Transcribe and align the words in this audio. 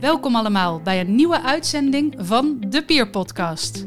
Welkom 0.00 0.36
allemaal 0.36 0.80
bij 0.80 1.00
een 1.00 1.14
nieuwe 1.14 1.42
uitzending 1.42 2.14
van 2.18 2.56
de 2.68 2.82
Peer 2.82 3.08
Podcast. 3.08 3.84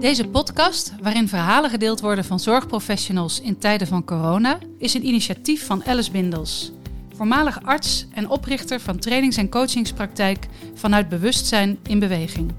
Deze 0.00 0.28
podcast, 0.28 0.92
waarin 1.02 1.28
verhalen 1.28 1.70
gedeeld 1.70 2.00
worden 2.00 2.24
van 2.24 2.40
zorgprofessionals 2.40 3.40
in 3.40 3.58
tijden 3.58 3.86
van 3.86 4.04
corona, 4.04 4.58
is 4.78 4.94
een 4.94 5.06
initiatief 5.06 5.66
van 5.66 5.84
Alice 5.84 6.10
Bindels, 6.10 6.72
voormalig 7.16 7.62
arts 7.62 8.06
en 8.14 8.28
oprichter 8.28 8.80
van 8.80 8.98
trainings- 8.98 9.36
en 9.36 9.48
coachingspraktijk 9.48 10.46
vanuit 10.74 11.08
bewustzijn 11.08 11.78
in 11.82 11.98
beweging. 11.98 12.52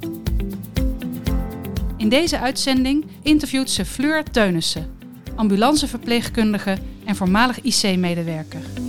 In 1.97 2.09
deze 2.09 2.39
uitzending 2.39 3.05
interviewt 3.21 3.69
ze 3.69 3.85
Fleur 3.85 4.23
Teunissen, 4.31 4.95
ambulanceverpleegkundige 5.35 6.77
en 7.05 7.15
voormalig 7.15 7.59
IC-medewerker. 7.61 8.82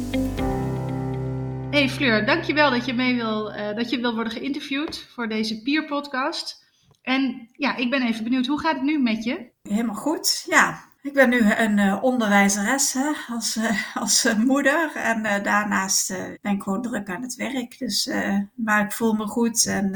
Hey 1.75 1.89
Fleur, 1.89 2.27
dankjewel 2.27 2.71
dat 2.71 2.87
je 2.87 2.95
mee 2.95 3.15
wil, 3.15 3.55
uh, 3.55 3.75
dat 3.75 3.91
je 3.91 4.01
wil 4.01 4.15
worden 4.15 4.33
geïnterviewd 4.33 5.07
voor 5.15 5.29
deze 5.29 5.63
Peer 5.63 5.85
podcast. 5.85 6.65
En 7.03 7.49
ja, 7.53 7.77
ik 7.77 7.91
ben 7.91 8.03
even 8.03 8.25
benieuwd, 8.25 8.47
hoe 8.47 8.61
gaat 8.61 8.75
het 8.75 8.83
nu 8.83 9.03
met 9.03 9.25
je? 9.25 9.51
Helemaal 9.63 9.95
goed, 9.95 10.45
ja. 10.47 10.85
Ik 11.03 11.13
ben 11.13 11.29
nu 11.29 11.41
een 11.53 11.79
uh, 11.79 12.03
onderwijzeres 12.03 12.93
hè, 12.93 13.13
als, 13.29 13.57
uh, 13.57 13.97
als 13.97 14.35
moeder 14.37 14.91
en 14.95 15.43
daarnaast 15.43 16.09
ben 16.43 16.53
ik 16.53 16.63
gewoon 16.63 16.83
druk 16.83 17.09
aan 17.09 17.23
het 17.23 17.35
werk. 17.35 17.79
Dus, 17.79 18.11
maar 18.55 18.85
ik 18.85 18.93
voel 18.93 19.13
me 19.13 19.27
goed 19.27 19.67
en 19.67 19.95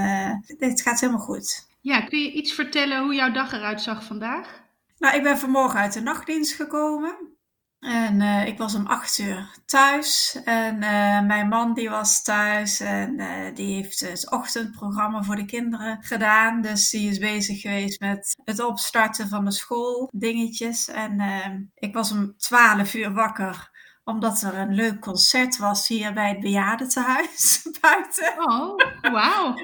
het 0.59 0.83
gaat 0.83 1.01
helemaal 1.01 1.25
goed. 1.25 1.69
Ja, 1.81 2.01
kun 2.01 2.19
je 2.19 2.33
iets 2.33 2.53
vertellen 2.53 3.03
hoe 3.03 3.15
jouw 3.15 3.33
dag 3.33 3.53
eruit 3.53 3.81
zag 3.81 4.05
vandaag? 4.05 4.63
Nou, 4.99 5.17
ik 5.17 5.23
ben 5.23 5.39
vanmorgen 5.39 5.81
uit 5.81 5.93
de 5.93 6.01
nachtdienst 6.01 6.55
gekomen. 6.55 7.38
En 7.81 8.21
uh, 8.21 8.47
ik 8.47 8.59
was 8.59 8.75
om 8.75 8.87
acht 8.87 9.19
uur 9.19 9.51
thuis. 9.67 10.41
En 10.45 10.75
uh, 10.75 11.21
mijn 11.21 11.49
man 11.49 11.75
die 11.75 11.91
was 11.91 12.23
thuis. 12.23 12.81
En 12.81 13.21
uh, 13.21 13.55
die 13.55 13.75
heeft 13.75 14.01
het 14.01 14.31
ochtendprogramma 14.31 15.23
voor 15.23 15.37
de 15.37 15.45
kinderen 15.45 15.99
gedaan. 16.01 16.61
Dus 16.61 16.91
die 16.91 17.11
is 17.11 17.19
bezig 17.19 17.61
geweest 17.61 18.01
met 18.01 18.37
het 18.45 18.61
opstarten 18.61 19.29
van 19.29 19.45
de 19.45 19.51
school 19.51 20.11
dingetjes. 20.13 20.89
En 20.89 21.21
ik 21.75 21.95
was 21.95 22.13
om 22.13 22.37
twaalf 22.37 22.95
uur 22.95 23.13
wakker. 23.13 23.77
Omdat 24.05 24.43
er 24.43 24.55
een 24.55 24.75
leuk 24.75 25.01
concert 25.01 25.57
was 25.57 25.89
hier 25.89 26.13
bij 26.13 26.29
het 26.29 26.41
bejaardentehuis 26.41 27.63
buiten. 27.81 28.35
Oh, 28.39 28.77
wauw. 29.13 29.55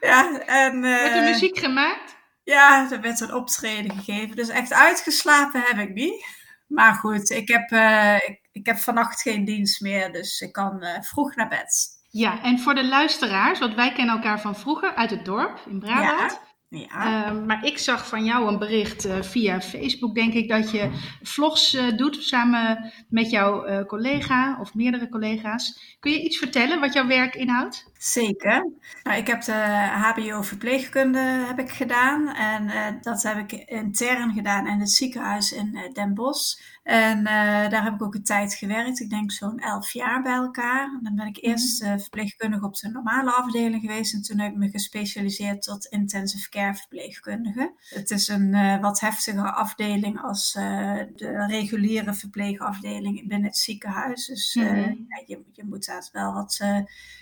ja, 0.00 0.38
en... 0.38 0.80
werd 0.80 1.14
er 1.14 1.22
muziek 1.22 1.58
gemaakt? 1.58 2.16
Ja, 2.44 2.90
er 2.90 3.00
werd 3.00 3.20
een 3.20 3.34
optreden 3.34 3.96
gegeven. 3.96 4.36
Dus 4.36 4.48
echt 4.48 4.72
uitgeslapen 4.72 5.60
heb 5.60 5.78
ik 5.88 5.94
niet. 5.94 6.39
Maar 6.70 6.94
goed, 6.94 7.30
ik 7.30 7.48
heb, 7.48 7.70
uh, 7.70 8.14
ik, 8.14 8.48
ik, 8.52 8.66
heb 8.66 8.76
vannacht 8.76 9.22
geen 9.22 9.44
dienst 9.44 9.80
meer, 9.80 10.12
dus 10.12 10.40
ik 10.40 10.52
kan 10.52 10.84
uh, 10.84 11.00
vroeg 11.00 11.34
naar 11.34 11.48
bed. 11.48 11.88
Ja, 12.10 12.42
en 12.42 12.58
voor 12.58 12.74
de 12.74 12.84
luisteraars, 12.84 13.58
want 13.58 13.74
wij 13.74 13.92
kennen 13.92 14.14
elkaar 14.14 14.40
van 14.40 14.56
vroeger 14.56 14.94
uit 14.94 15.10
het 15.10 15.24
dorp 15.24 15.60
in 15.66 15.78
Brabant. 15.78 16.32
Ja. 16.32 16.49
Ja. 16.70 17.32
Uh, 17.32 17.46
maar 17.46 17.64
ik 17.64 17.78
zag 17.78 18.08
van 18.08 18.24
jou 18.24 18.48
een 18.48 18.58
bericht 18.58 19.06
uh, 19.06 19.22
via 19.22 19.60
Facebook, 19.60 20.14
denk 20.14 20.34
ik, 20.34 20.48
dat 20.48 20.70
je 20.70 20.90
vlogs 21.22 21.74
uh, 21.74 21.96
doet 21.96 22.16
samen 22.22 22.92
met 23.08 23.30
jouw 23.30 23.84
collega 23.86 24.58
of 24.60 24.74
meerdere 24.74 25.08
collega's. 25.08 25.96
Kun 26.00 26.12
je 26.12 26.22
iets 26.22 26.38
vertellen 26.38 26.80
wat 26.80 26.92
jouw 26.92 27.06
werk 27.06 27.34
inhoudt? 27.34 27.90
Zeker. 27.98 28.70
Nou, 29.02 29.18
ik 29.18 29.26
heb 29.26 29.42
de 29.42 29.88
HBO 29.92 30.42
verpleegkunde 30.42 31.18
heb 31.18 31.58
ik 31.58 31.70
gedaan 31.70 32.28
en 32.34 32.98
dat 33.00 33.22
heb 33.22 33.36
ik 33.36 33.52
intern 33.52 34.32
gedaan 34.32 34.66
in 34.66 34.80
het 34.80 34.90
ziekenhuis 34.90 35.52
in 35.52 35.90
Den 35.92 36.14
Bosch. 36.14 36.60
En 36.82 37.24
daar 37.70 37.84
heb 37.84 37.94
ik 37.94 38.02
ook 38.02 38.14
een 38.14 38.24
tijd 38.24 38.54
gewerkt, 38.54 39.00
ik 39.00 39.10
denk 39.10 39.32
zo'n 39.32 39.58
elf 39.58 39.92
jaar 39.92 40.22
bij 40.22 40.34
elkaar. 40.34 40.98
Dan 41.02 41.14
ben 41.14 41.26
ik 41.26 41.38
eerst 41.40 41.84
verpleegkundige 41.84 42.64
op 42.64 42.76
de 42.76 42.88
normale 42.88 43.32
afdeling 43.32 43.80
geweest 43.80 44.14
en 44.14 44.22
toen 44.22 44.38
heb 44.38 44.52
ik 44.52 44.58
me 44.58 44.70
gespecialiseerd 44.70 45.62
tot 45.62 45.84
intensive 45.84 46.48
care 46.48 46.74
verpleegkundige. 46.74 47.72
Het 47.88 48.10
is 48.10 48.28
een 48.28 48.54
uh, 48.54 48.80
wat 48.80 49.00
heftigere 49.00 49.52
afdeling 49.52 50.22
als 50.22 50.52
de 50.52 51.46
reguliere 51.48 52.14
verpleegafdeling 52.14 53.28
binnen 53.28 53.48
het 53.48 53.56
ziekenhuis. 53.56 54.26
Dus 54.26 54.54
mm-hmm. 54.54 55.06
ja, 55.08 55.22
je, 55.26 55.42
je, 55.52 55.64
moet 55.64 55.86
daar 55.86 56.08
wel 56.12 56.32
wat 56.32 56.64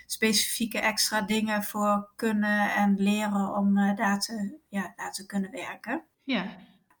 specifieke 0.05 0.79
extra 0.79 1.21
dingen 1.21 1.63
voor 1.63 2.09
kunnen 2.15 2.73
en 2.75 2.95
leren 2.97 3.55
om 3.55 3.95
daar, 3.95 4.19
te, 4.19 4.57
ja, 4.69 4.93
daar 4.95 5.11
te 5.11 5.25
kunnen 5.25 5.51
werken. 5.51 6.03
Ja. 6.23 6.45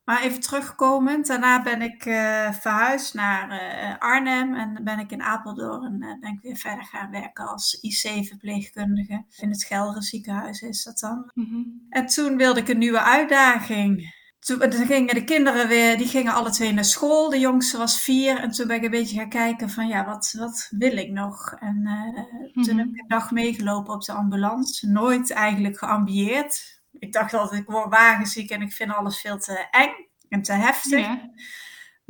Maar 0.09 0.21
even 0.21 0.39
terugkomend, 0.39 1.27
daarna 1.27 1.61
ben 1.61 1.81
ik 1.81 2.05
uh, 2.05 2.51
verhuisd 2.51 3.13
naar 3.13 3.51
uh, 3.51 3.97
Arnhem 3.99 4.55
en 4.55 4.83
ben 4.83 4.99
ik 4.99 5.11
in 5.11 5.21
Apeldoorn 5.21 6.03
uh, 6.03 6.19
ben 6.19 6.33
ik 6.33 6.41
weer 6.41 6.55
verder 6.55 6.85
gaan 6.85 7.11
werken 7.11 7.47
als 7.47 7.79
IC-verpleegkundige. 7.81 9.23
In 9.37 9.49
het 9.49 9.63
Gelre 9.63 10.01
ziekenhuis 10.01 10.61
is 10.61 10.83
dat 10.83 10.99
dan. 10.99 11.31
Mm-hmm. 11.33 11.85
En 11.89 12.05
toen 12.05 12.37
wilde 12.37 12.59
ik 12.59 12.67
een 12.67 12.77
nieuwe 12.77 13.01
uitdaging. 13.01 14.17
Toen 14.39 14.71
gingen 14.71 15.15
de 15.15 15.23
kinderen 15.23 15.67
weer, 15.67 15.97
die 15.97 16.07
gingen 16.07 16.33
alle 16.33 16.49
twee 16.49 16.73
naar 16.73 16.85
school. 16.85 17.29
De 17.29 17.39
jongste 17.39 17.77
was 17.77 18.01
vier 18.01 18.39
en 18.39 18.51
toen 18.51 18.67
ben 18.67 18.75
ik 18.75 18.83
een 18.83 18.91
beetje 18.91 19.17
gaan 19.17 19.29
kijken 19.29 19.69
van 19.69 19.87
ja, 19.87 20.05
wat, 20.05 20.35
wat 20.37 20.67
wil 20.69 20.97
ik 20.97 21.09
nog? 21.09 21.53
En 21.59 21.83
toen 22.53 22.77
heb 22.77 22.87
ik 22.87 22.99
een 22.99 23.07
dag 23.07 23.31
meegelopen 23.31 23.93
op 23.93 24.01
de 24.01 24.13
ambulance. 24.13 24.87
Nooit 24.87 25.31
eigenlijk 25.31 25.77
geambieerd 25.77 26.78
ik 26.99 27.13
dacht 27.13 27.33
altijd, 27.33 27.61
ik 27.61 27.67
word 27.67 27.89
wagenziek 27.89 28.49
en 28.49 28.61
ik 28.61 28.71
vind 28.71 28.93
alles 28.93 29.19
veel 29.19 29.39
te 29.39 29.67
eng 29.71 30.07
en 30.29 30.41
te 30.41 30.53
heftig. 30.53 30.99
Ja. 30.99 31.29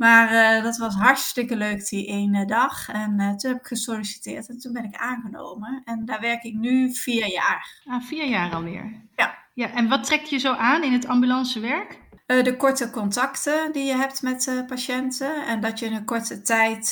Maar 0.00 0.56
uh, 0.56 0.64
dat 0.64 0.76
was 0.76 0.94
hartstikke 0.94 1.56
leuk 1.56 1.88
die 1.88 2.06
ene 2.06 2.46
dag. 2.46 2.88
En 2.88 3.20
uh, 3.20 3.34
toen 3.34 3.50
heb 3.50 3.60
ik 3.60 3.66
gesolliciteerd 3.66 4.48
en 4.48 4.58
toen 4.58 4.72
ben 4.72 4.84
ik 4.84 4.96
aangenomen. 4.96 5.82
En 5.84 6.04
daar 6.04 6.20
werk 6.20 6.42
ik 6.42 6.54
nu 6.54 6.94
vier 6.94 7.26
jaar. 7.26 7.82
Ah, 7.84 8.02
vier 8.02 8.26
jaar 8.26 8.52
alweer. 8.52 9.02
Ja. 9.16 9.38
ja. 9.54 9.70
En 9.70 9.88
wat 9.88 10.04
trekt 10.04 10.30
je 10.30 10.38
zo 10.38 10.54
aan 10.54 10.82
in 10.82 10.92
het 10.92 11.06
ambulancewerk? 11.06 11.98
Uh, 12.26 12.44
de 12.44 12.56
korte 12.56 12.90
contacten 12.90 13.72
die 13.72 13.84
je 13.84 13.96
hebt 13.96 14.22
met 14.22 14.64
patiënten. 14.66 15.46
En 15.46 15.60
dat 15.60 15.78
je 15.78 15.86
in 15.86 15.92
een 15.92 16.04
korte 16.04 16.42
tijd 16.42 16.90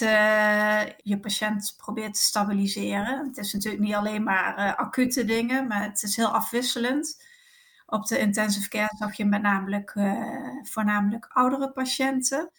je 1.03 1.19
patiënt 1.21 1.75
probeert 1.77 2.15
te 2.15 2.23
stabiliseren. 2.23 3.27
Het 3.27 3.37
is 3.37 3.53
natuurlijk 3.53 3.83
niet 3.83 3.95
alleen 3.95 4.23
maar 4.23 4.77
acute 4.77 5.25
dingen, 5.25 5.67
maar 5.67 5.83
het 5.83 6.03
is 6.03 6.17
heel 6.17 6.35
afwisselend. 6.35 7.28
Op 7.91 8.07
de 8.07 8.19
intensive 8.19 8.69
care 8.69 8.97
zag 8.99 9.17
je 9.17 9.25
met 9.25 9.43
namelijk, 9.43 9.95
uh, 9.95 10.63
voornamelijk 10.63 11.27
oudere 11.33 11.73
patiënten. 11.73 12.51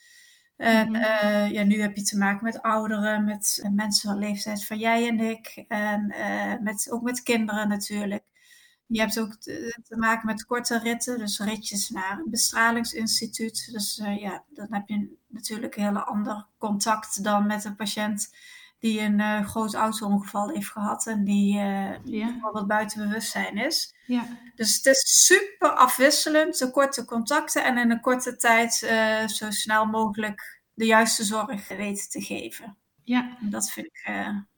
En 0.55 0.87
mm 0.87 0.95
-hmm. 0.95 1.03
uh, 1.03 1.51
ja, 1.51 1.63
nu 1.63 1.81
heb 1.81 1.95
je 1.95 2.03
te 2.03 2.17
maken 2.17 2.43
met 2.43 2.61
ouderen, 2.61 3.23
met 3.23 3.69
mensen 3.71 4.09
van 4.09 4.19
leeftijd 4.19 4.65
van 4.65 4.77
jij 4.77 5.07
en 5.07 5.19
ik. 5.19 5.65
En 5.67 6.13
uh, 6.17 6.53
met, 6.61 6.87
ook 6.91 7.01
met 7.01 7.23
kinderen 7.23 7.67
natuurlijk. 7.67 8.23
Je 8.85 8.99
hebt 8.99 9.19
ook 9.19 9.35
te, 9.35 9.81
te, 9.87 9.97
maken 9.97 10.25
met 10.25 10.45
korte 10.45 10.79
ritten, 10.79 11.17
dus 11.17 11.39
ritjes 11.39 11.89
naar 11.89 12.19
een 12.19 12.29
bestralingsinstituut. 12.29 13.69
Dus 13.71 14.01
ja, 14.19 14.43
dan 14.49 14.67
heb 14.69 14.87
je 14.87 15.15
natuurlijk 15.27 15.75
een 15.75 15.83
heel 15.83 15.99
ander 15.99 16.45
contact 16.57 17.23
dan 17.23 17.45
met 17.45 17.65
een 17.65 17.75
patiënt 17.75 18.29
die 18.79 19.01
een 19.01 19.19
uh, 19.19 19.47
groot 19.47 19.73
auto-ongeval 19.73 20.49
heeft 20.49 20.71
gehad 20.71 21.07
en 21.07 21.23
die 21.23 21.59
uh, 21.59 22.27
wat 22.41 22.67
buiten 22.67 23.07
bewustzijn 23.07 23.57
is. 23.57 23.95
Ja. 24.05 24.25
Dus 24.55 24.75
het 24.75 24.85
is 24.85 25.25
super 25.25 25.69
afwisselend, 25.69 26.57
de 26.57 26.71
korte 26.71 27.05
contacten 27.05 27.63
en 27.63 27.77
in 27.77 27.91
een 27.91 28.01
korte 28.01 28.35
tijd 28.35 28.81
uh, 28.83 29.27
zo 29.27 29.51
snel 29.51 29.85
mogelijk 29.85 30.61
de 30.73 30.85
juiste 30.85 31.23
zorg 31.23 31.67
weten 31.67 32.09
te 32.09 32.21
geven. 32.21 32.77
Ja. 33.03 33.37
En 33.41 33.49
dat 33.49 33.71
vind 33.71 33.85
ik 33.85 34.11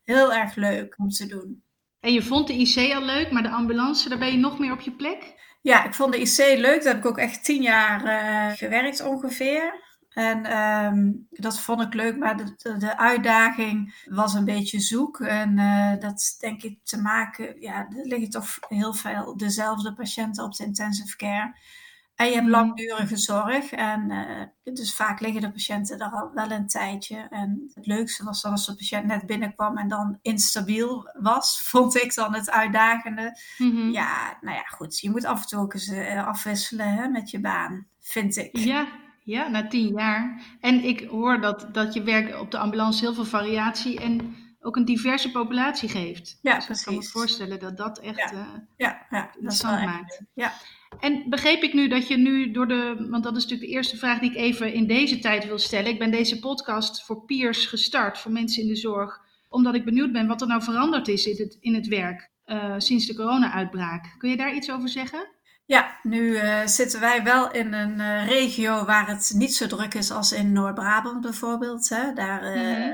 heel 0.04 0.34
erg 0.34 0.56
leuk 0.56 0.96
om 0.98 1.10
te 1.10 1.26
doen. 1.26 1.64
En 2.00 2.14
je 2.14 2.24
vond 2.24 2.48
de 2.48 2.54
IC 2.54 2.94
al 2.94 3.02
leuk, 3.02 3.32
maar 3.32 3.44
de 3.44 3.50
ambulance, 3.50 4.10
daar 4.10 4.18
ben 4.18 4.32
je 4.32 4.38
nog 4.38 4.60
meer 4.60 4.72
op 4.72 4.82
je 4.82 4.92
plek? 4.92 5.40
Ja, 5.62 5.86
ik 5.86 5.94
vond 5.94 6.14
de 6.14 6.20
IC 6.20 6.38
leuk. 6.60 6.84
Daar 6.84 6.94
heb 6.94 7.04
ik 7.04 7.10
ook 7.10 7.18
echt 7.18 7.44
tien 7.44 7.62
jaar 7.62 8.00
gewerkt 8.58 9.02
ongeveer. 9.02 9.91
En 10.12 10.58
um, 10.58 11.28
dat 11.30 11.60
vond 11.60 11.82
ik 11.82 11.94
leuk, 11.94 12.18
maar 12.18 12.38
de, 12.38 12.78
de, 12.78 12.98
uitdaging 12.98 14.04
was 14.10 14.34
een 14.34 14.46
beetje 14.46 14.80
zoek. 14.80 15.20
En 15.20 15.58
uh, 15.58 16.00
dat 16.00 16.36
denk 16.40 16.64
ik 16.64 16.80
te 16.84 17.02
maken, 17.02 17.62
ja, 17.62 17.88
er 17.90 18.06
liggen 18.06 18.30
toch 18.30 18.58
heel 18.60 18.94
veel 18.94 19.38
dezelfde 19.38 19.94
patiënten 19.94 20.44
op 20.44 20.56
de 20.56 20.64
intensive 20.64 21.16
care. 21.16 21.54
En 22.16 22.28
je 22.28 22.34
hebt 22.34 22.48
langdurige 22.48 23.18
zorg. 23.18 23.72
En 23.72 24.10
uh, 24.64 24.74
dus 24.76 24.96
vaak 24.96 25.20
liggen 25.20 25.42
de 25.42 25.52
patiënten 25.52 25.98
daar 25.98 26.12
al 26.12 26.32
wel 26.34 26.52
een 26.52 26.68
tijdje. 26.68 27.28
En 27.30 27.72
het 27.74 27.86
leukste 27.86 28.24
was 28.24 28.42
dan 28.42 28.52
als 28.52 28.66
de 28.66 28.76
patiënt 28.76 29.06
net 29.06 29.26
binnenkwam 29.26 29.78
en 29.78 29.88
dan 29.88 30.20
instabiel 30.22 31.10
was, 31.14 31.62
vond 31.70 31.96
ik 31.96 32.16
dan 32.16 32.34
het 32.34 32.52
uitdagende. 32.52 33.40
Mm-hmm. 33.58 33.92
Ja, 33.92 34.38
nou 34.42 34.56
ja, 34.56 34.64
goed. 34.64 35.00
Je 35.00 35.10
moet 35.10 35.26
af 35.26 35.42
en 35.42 35.48
toe 35.48 35.60
ook 35.60 35.74
eens 35.74 35.88
uh, 35.88 36.28
afwisselen 36.28 36.94
hè, 36.94 37.08
met 37.08 37.30
je 37.30 37.40
baan, 37.40 37.88
vind 38.00 38.38
ik. 38.38 38.58
Ja, 38.58 38.88
ja, 39.24 39.48
na 39.48 39.68
tien 39.68 39.88
jaar. 39.88 40.42
En 40.60 40.84
ik 40.84 41.08
hoor 41.08 41.42
dat, 41.42 41.68
dat 41.72 41.94
je 41.94 42.04
werk 42.04 42.40
op 42.40 42.52
de 42.52 42.58
ambulance 42.58 43.00
heel 43.00 43.14
veel 43.14 43.26
variatie 43.26 44.00
en 44.00 44.36
ook 44.60 44.76
een 44.76 44.86
diverse 44.86 45.32
populatie 45.32 45.90
geeft. 45.90 46.40
Ja, 46.42 46.56
dus 46.56 46.66
precies. 46.66 46.86
Ik 46.86 46.88
kan 46.88 47.04
me 47.04 47.10
voorstellen 47.10 47.60
dat 47.60 47.78
dat 47.78 48.00
echt 48.00 48.18
ja. 48.18 48.34
Uh, 48.34 48.48
ja, 48.78 49.06
ja, 49.10 49.32
interessant 49.34 49.86
maakt. 49.86 50.22
Ja. 50.34 50.54
En 51.00 51.30
begreep 51.30 51.62
ik 51.62 51.74
nu 51.74 51.88
dat 51.88 52.08
je 52.08 52.18
nu 52.18 52.52
door 52.52 52.68
de, 52.68 53.08
want 53.10 53.24
dat 53.24 53.36
is 53.36 53.44
natuurlijk 53.44 53.70
de 53.70 53.76
eerste 53.76 53.98
vraag 53.98 54.20
die 54.20 54.30
ik 54.30 54.38
even 54.38 54.74
in 54.74 54.88
deze 54.88 55.20
tijd 55.20 55.46
wil 55.46 55.60
stellen. 55.60 55.92
Ik 55.92 56.00
ben 56.00 56.12
deze 56.12 56.40
podcast 56.40 57.04
voor 57.04 57.26
peers 57.26 57.66
gestart, 57.66 58.18
voor 58.18 58.32
mensen 58.32 58.62
in 58.62 58.68
de 58.68 58.76
zorg, 58.76 59.20
omdat 59.50 59.76
ik 59.76 59.86
benieuwd 59.86 60.12
ben 60.12 60.28
wat 60.28 60.42
er 60.42 60.48
nou 60.48 60.64
veranderd 60.64 61.08
is 61.08 61.26
in 61.26 61.36
het, 61.38 61.58
in 61.60 61.74
het 61.74 61.88
werk 61.88 62.30
sinds 62.78 63.06
de 63.06 63.16
corona-uitbraak. 63.16 64.16
Kun 64.18 64.30
je 64.30 64.38
daar 64.38 64.56
iets 64.56 64.72
over 64.72 64.90
zeggen? 64.90 65.28
Ja, 65.72 66.00
nu 66.04 66.40
zitten 66.66 67.00
wij 67.00 67.24
wel 67.24 67.52
in 67.52 67.74
een 67.74 68.26
regio 68.26 68.86
waar 68.86 69.08
het 69.08 69.32
niet 69.36 69.56
zo 69.56 69.68
druk 69.68 69.94
is 69.94 70.12
als 70.12 70.32
in 70.32 70.52
Noord-Brabant 70.52 71.22
bijvoorbeeld. 71.22 71.90
Hè. 71.90 72.14
Daar, 72.14 72.42
mhm. 72.42 72.92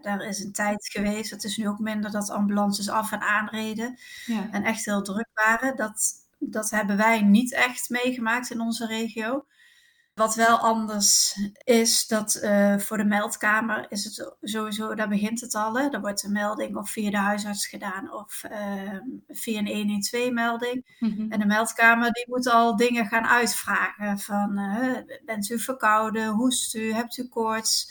daar 0.00 0.24
is 0.24 0.44
een 0.44 0.52
tijd 0.52 0.88
geweest, 0.88 1.30
het 1.30 1.44
is 1.44 1.56
nu 1.56 1.68
ook 1.68 1.78
minder 1.78 2.10
dat 2.10 2.30
ambulances 2.30 2.88
af 2.88 3.12
en 3.12 3.20
aanreden 3.20 3.98
ja. 4.26 4.48
en 4.50 4.64
echt 4.64 4.84
heel 4.84 5.02
druk 5.02 5.28
waren. 5.32 5.76
Dat, 5.76 6.12
dat 6.38 6.70
hebben 6.70 6.96
wij 6.96 7.22
niet 7.22 7.54
echt 7.54 7.88
meegemaakt 7.88 8.50
in 8.50 8.60
onze 8.60 8.86
regio. 8.86 9.46
Wat 10.18 10.34
wel 10.34 10.56
anders 10.56 11.38
is, 11.64 12.06
dat 12.06 12.40
uh, 12.42 12.78
voor 12.78 12.96
de 12.96 13.04
meldkamer 13.04 13.86
is 13.88 14.04
het 14.04 14.34
sowieso, 14.42 14.94
daar 14.94 15.08
begint 15.08 15.40
het 15.40 15.54
al. 15.54 15.78
Hè? 15.78 15.88
Er 15.88 16.00
wordt 16.00 16.22
een 16.22 16.32
melding 16.32 16.76
of 16.76 16.90
via 16.90 17.10
de 17.10 17.16
huisarts 17.16 17.66
gedaan 17.66 18.12
of 18.12 18.42
uh, 18.50 18.98
via 19.28 19.62
een 19.64 20.02
112-melding. 20.04 20.96
Mm 20.98 21.26
En 21.32 21.40
de 21.40 21.46
meldkamer 21.46 22.12
die 22.12 22.24
moet 22.28 22.48
al 22.48 22.76
dingen 22.76 23.06
gaan 23.06 23.26
uitvragen 23.26 24.18
van 24.18 24.58
uh, 24.58 24.96
bent 25.24 25.50
u 25.50 25.58
verkouden, 25.58 26.28
hoest 26.28 26.74
u, 26.74 26.92
hebt 26.92 27.16
u 27.16 27.28
koorts? 27.28 27.90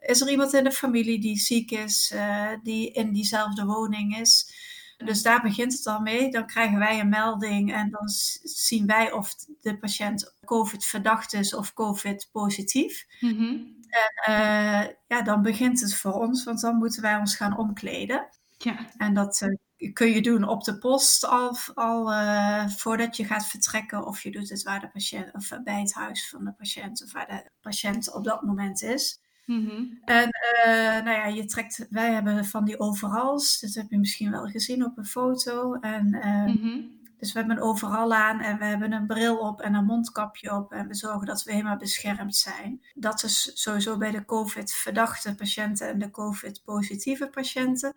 Is 0.00 0.20
er 0.20 0.30
iemand 0.30 0.52
in 0.54 0.64
de 0.64 0.72
familie 0.72 1.20
die 1.20 1.38
ziek 1.38 1.70
is, 1.70 2.10
eh, 2.14 2.48
die 2.62 2.90
in 2.90 3.12
diezelfde 3.12 3.64
woning 3.64 4.18
is? 4.18 4.50
Dus 4.96 5.22
daar 5.22 5.42
begint 5.42 5.72
het 5.72 5.86
al 5.86 6.00
mee. 6.00 6.30
Dan 6.30 6.46
krijgen 6.46 6.78
wij 6.78 7.00
een 7.00 7.08
melding 7.08 7.72
en 7.72 7.90
dan 7.90 8.08
zien 8.42 8.86
wij 8.86 9.12
of 9.12 9.34
de 9.60 9.78
patiënt 9.78 10.34
COVID-verdacht 10.44 11.32
is 11.32 11.54
of 11.54 11.72
COVID-positief. 11.72 13.06
Mhm. 13.20 13.74
En 13.88 14.32
uh, 14.32 14.88
ja, 15.06 15.22
dan 15.22 15.42
begint 15.42 15.80
het 15.80 15.94
voor 15.94 16.12
ons, 16.12 16.44
want 16.44 16.60
dan 16.60 16.76
moeten 16.76 17.02
wij 17.02 17.16
ons 17.16 17.36
gaan 17.36 17.58
omkleden. 17.58 18.28
Ja. 18.58 18.76
En 18.96 19.14
dat 19.14 19.40
uh, 19.40 19.92
kun 19.92 20.10
je 20.10 20.22
doen 20.22 20.48
op 20.48 20.64
de 20.64 20.78
post 20.78 21.24
al, 21.24 21.56
al 21.74 22.12
uh, 22.12 22.68
voordat 22.68 23.16
je 23.16 23.24
gaat 23.24 23.46
vertrekken, 23.46 24.06
of 24.06 24.22
je 24.22 24.30
doet 24.30 24.48
het 24.48 24.62
waar 24.62 24.80
de 24.80 24.88
patiënt, 24.88 25.34
of 25.34 25.52
bij 25.64 25.80
het 25.80 25.94
huis 25.94 26.28
van 26.28 26.44
de 26.44 26.52
patiënt, 26.52 27.02
of 27.02 27.12
waar 27.12 27.26
de 27.26 27.50
patiënt 27.60 28.14
op 28.14 28.24
dat 28.24 28.42
moment 28.42 28.82
is. 28.82 29.20
Mm 29.46 29.98
En 30.04 30.28
uh, 30.66 31.04
nou 31.04 31.10
ja, 31.10 31.26
je 31.26 31.44
trekt, 31.44 31.86
wij 31.90 32.12
hebben 32.12 32.44
van 32.44 32.64
die 32.64 32.78
overals, 32.80 33.60
dat 33.60 33.74
heb 33.74 33.90
je 33.90 33.98
misschien 33.98 34.30
wel 34.30 34.46
gezien 34.46 34.84
op 34.84 34.98
een 34.98 35.06
foto. 35.06 35.74
En, 35.74 36.14
uh, 36.14 36.44
mm 36.44 36.94
Dus 37.18 37.32
we 37.32 37.38
hebben 37.38 37.56
een 37.56 37.62
overal 37.62 38.14
aan 38.14 38.40
en 38.40 38.58
we 38.58 38.64
hebben 38.64 38.92
een 38.92 39.06
bril 39.06 39.38
op 39.38 39.60
en 39.60 39.74
een 39.74 39.84
mondkapje 39.84 40.54
op. 40.54 40.72
En 40.72 40.88
we 40.88 40.94
zorgen 40.94 41.26
dat 41.26 41.42
we 41.42 41.52
helemaal 41.52 41.76
beschermd 41.76 42.36
zijn. 42.36 42.82
Dat 42.94 43.22
is 43.22 43.50
sowieso 43.62 43.96
bij 43.96 44.10
de 44.10 44.24
COVID-verdachte 44.24 45.34
patiënten 45.34 45.88
en 45.88 45.98
de 45.98 46.10
COVID-positieve 46.10 47.28
patiënten. 47.28 47.94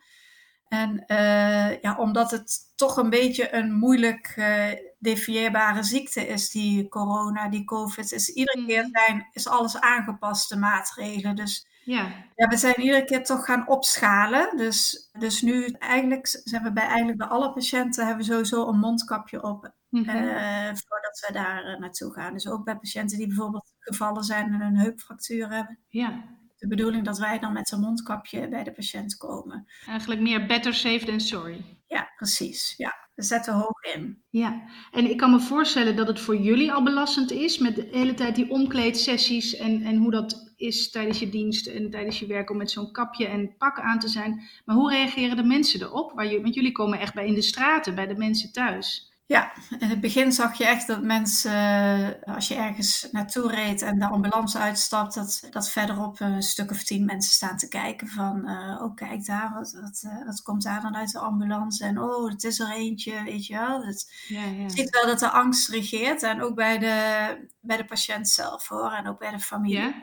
En 0.70 1.04
uh, 1.08 1.82
ja, 1.82 1.96
omdat 1.98 2.32
het 2.32 2.74
toch 2.76 2.98
een 2.98 3.10
beetje 3.10 3.54
een 3.54 3.72
moeilijk 3.72 4.34
uh, 4.38 4.66
defieerbare 5.00 5.84
ziekte 5.84 6.28
is, 6.28 6.50
die 6.50 6.88
corona, 6.88 7.50
die 7.50 7.66
COVID, 7.66 8.12
is 8.12 8.30
iedere 8.30 8.66
keer 8.66 8.82
mhm. 8.82 8.90
zijn, 8.92 9.28
is 9.32 9.48
alles 9.48 9.80
aangepast, 9.80 10.50
de 10.50 10.58
maatregelen. 10.58 11.36
Dus 11.36 11.68
ja. 11.84 12.08
ja, 12.36 12.48
we 12.48 12.58
zijn 12.58 12.80
iedere 12.80 13.06
keer 13.06 13.24
toch 13.24 13.46
gaan 13.46 13.68
opschalen. 13.68 14.58
Dus, 14.58 15.10
dus 15.20 15.42
nu 15.42 15.66
eigenlijk 15.66 16.28
zijn 16.44 16.64
we 16.64 16.72
bij 16.72 16.86
eigenlijk 16.86 17.18
bij 17.18 17.28
alle 17.28 17.54
patiënten 17.54 18.06
hebben 18.06 18.26
we 18.26 18.32
sowieso 18.32 18.68
een 18.68 18.80
mondkapje 18.80 19.44
op. 19.44 19.72
Mm 19.90 20.06
voordat 20.74 21.26
we 21.28 21.34
daar 21.34 21.80
naartoe 21.80 22.14
gaan. 22.14 22.34
Dus 22.34 22.48
ook 22.48 22.64
bij 22.64 22.76
patiënten 22.76 23.18
die 23.18 23.28
bijvoorbeeld 23.28 23.72
gevallen 23.80 24.24
zijn 24.24 24.54
en 24.54 24.62
een 24.62 24.78
heupfractuur 24.78 25.50
hebben. 25.50 25.80
Ja 25.88 26.24
de 26.60 26.68
bedoeling 26.68 27.06
dat 27.06 27.18
wij 27.18 27.40
dan 27.40 27.54
met 27.54 27.72
een 27.72 27.80
mondkapje 27.80 28.48
bij 28.48 28.64
de 28.64 28.72
patiënt 28.72 29.18
komen. 29.18 29.68
Eigenlijk 29.88 30.22
meer 30.22 30.46
better 30.46 30.74
safe 30.74 31.06
than 31.06 31.20
sorry. 31.20 31.66
Ja, 31.88 32.12
precies. 32.16 32.74
Ja, 32.78 32.96
we 33.16 33.24
zetten 33.24 33.54
hoog 33.54 33.84
in. 33.96 34.24
Ja, 34.30 34.64
en 34.92 35.10
ik 35.10 35.18
kan 35.18 35.32
me 35.32 35.40
voorstellen 35.40 35.96
dat 35.96 36.08
het 36.08 36.20
voor 36.20 36.38
jullie 36.38 36.72
al 36.72 36.84
belastend 36.84 37.32
is 37.32 37.58
met 37.58 37.76
de 37.76 37.88
hele 37.92 38.14
tijd 38.14 38.36
die 38.36 38.50
omkleedsessies 38.50 39.56
en, 39.56 39.82
en 39.82 39.96
hoe 39.98 40.12
dat 40.12 40.54
is 40.58 40.92
tijdens 40.92 41.20
je 41.20 41.30
dienst 41.30 41.68
en 41.68 41.90
tijdens 41.90 42.20
je 42.20 42.26
werk 42.28 42.50
om 42.50 42.58
met 42.58 42.72
zo'n 42.72 42.92
kapje 42.92 43.28
en 43.28 43.58
pak 43.58 43.80
aan 43.80 44.00
te 44.00 44.08
zijn. 44.08 44.42
Maar 44.66 44.76
hoe 44.76 44.92
reageren 44.92 45.36
de 45.36 45.44
mensen 45.44 45.82
erop? 45.82 46.12
Waar 46.12 46.32
je, 46.32 46.42
want 46.42 46.54
jullie 46.54 46.72
komen 46.72 47.00
echt 47.00 47.14
bij 47.14 47.28
in 47.28 47.34
de 47.34 47.42
straten, 47.42 47.96
bij 47.96 48.08
de 48.08 48.18
mensen 48.18 48.52
thuis. 48.52 49.09
Ja, 49.30 49.52
in 49.80 49.90
het 49.90 50.02
begin 50.02 50.32
zag 50.32 50.58
je 50.58 50.66
echt 50.66 50.88
dat 50.88 51.02
mensen, 51.02 51.52
eh, 52.22 52.36
als 52.36 52.48
je 52.48 52.56
ergens 52.56 53.08
naartoe 53.12 53.52
reed 53.52 53.82
en 53.82 54.00
de 54.00 54.08
ambulance 54.08 54.58
uitstapt, 54.58 55.14
dat, 55.14 55.48
dat 55.50 55.72
verderop 55.72 56.20
een 56.20 56.42
stuk 56.42 56.72
of 56.72 56.84
tien 56.84 57.06
mensen 57.06 57.32
staan 57.32 57.58
te 57.58 57.68
kijken 57.68 58.08
van, 58.08 58.50
uh, 58.50 58.82
oh 58.82 58.96
kijk 58.96 59.26
daar, 59.26 59.54
wat, 59.54 59.72
wat, 59.82 60.04
uh, 60.06 60.26
wat 60.26 60.42
komt 60.42 60.64
daar 60.64 60.82
dan 60.82 60.96
uit 60.96 61.12
de 61.12 61.20
ambulance? 61.20 61.86
En 61.86 62.00
oh, 62.00 62.30
het 62.30 62.44
is 62.44 62.60
er 62.60 62.72
eentje, 62.72 63.24
weet 63.24 63.46
je 63.46 63.54
wel. 63.54 63.84
Het, 63.84 64.26
ja, 64.28 64.44
ja. 64.44 64.62
Je 64.62 64.70
ziet 64.70 64.90
wel 64.90 65.06
dat 65.06 65.20
de 65.20 65.30
angst 65.30 65.70
regeert 65.70 66.24
en 66.24 66.42
ook 66.42 66.56
bij 66.56 66.78
de, 66.78 67.48
bij 67.62 67.78
de 67.78 67.86
patiënt 67.86 68.28
zelf 68.28 68.68
hoor, 68.68 68.92
en 68.92 69.08
ook 69.08 69.20
bij 69.20 69.32
de 69.32 69.40
familie. 69.40 69.80
Ja? 69.80 69.94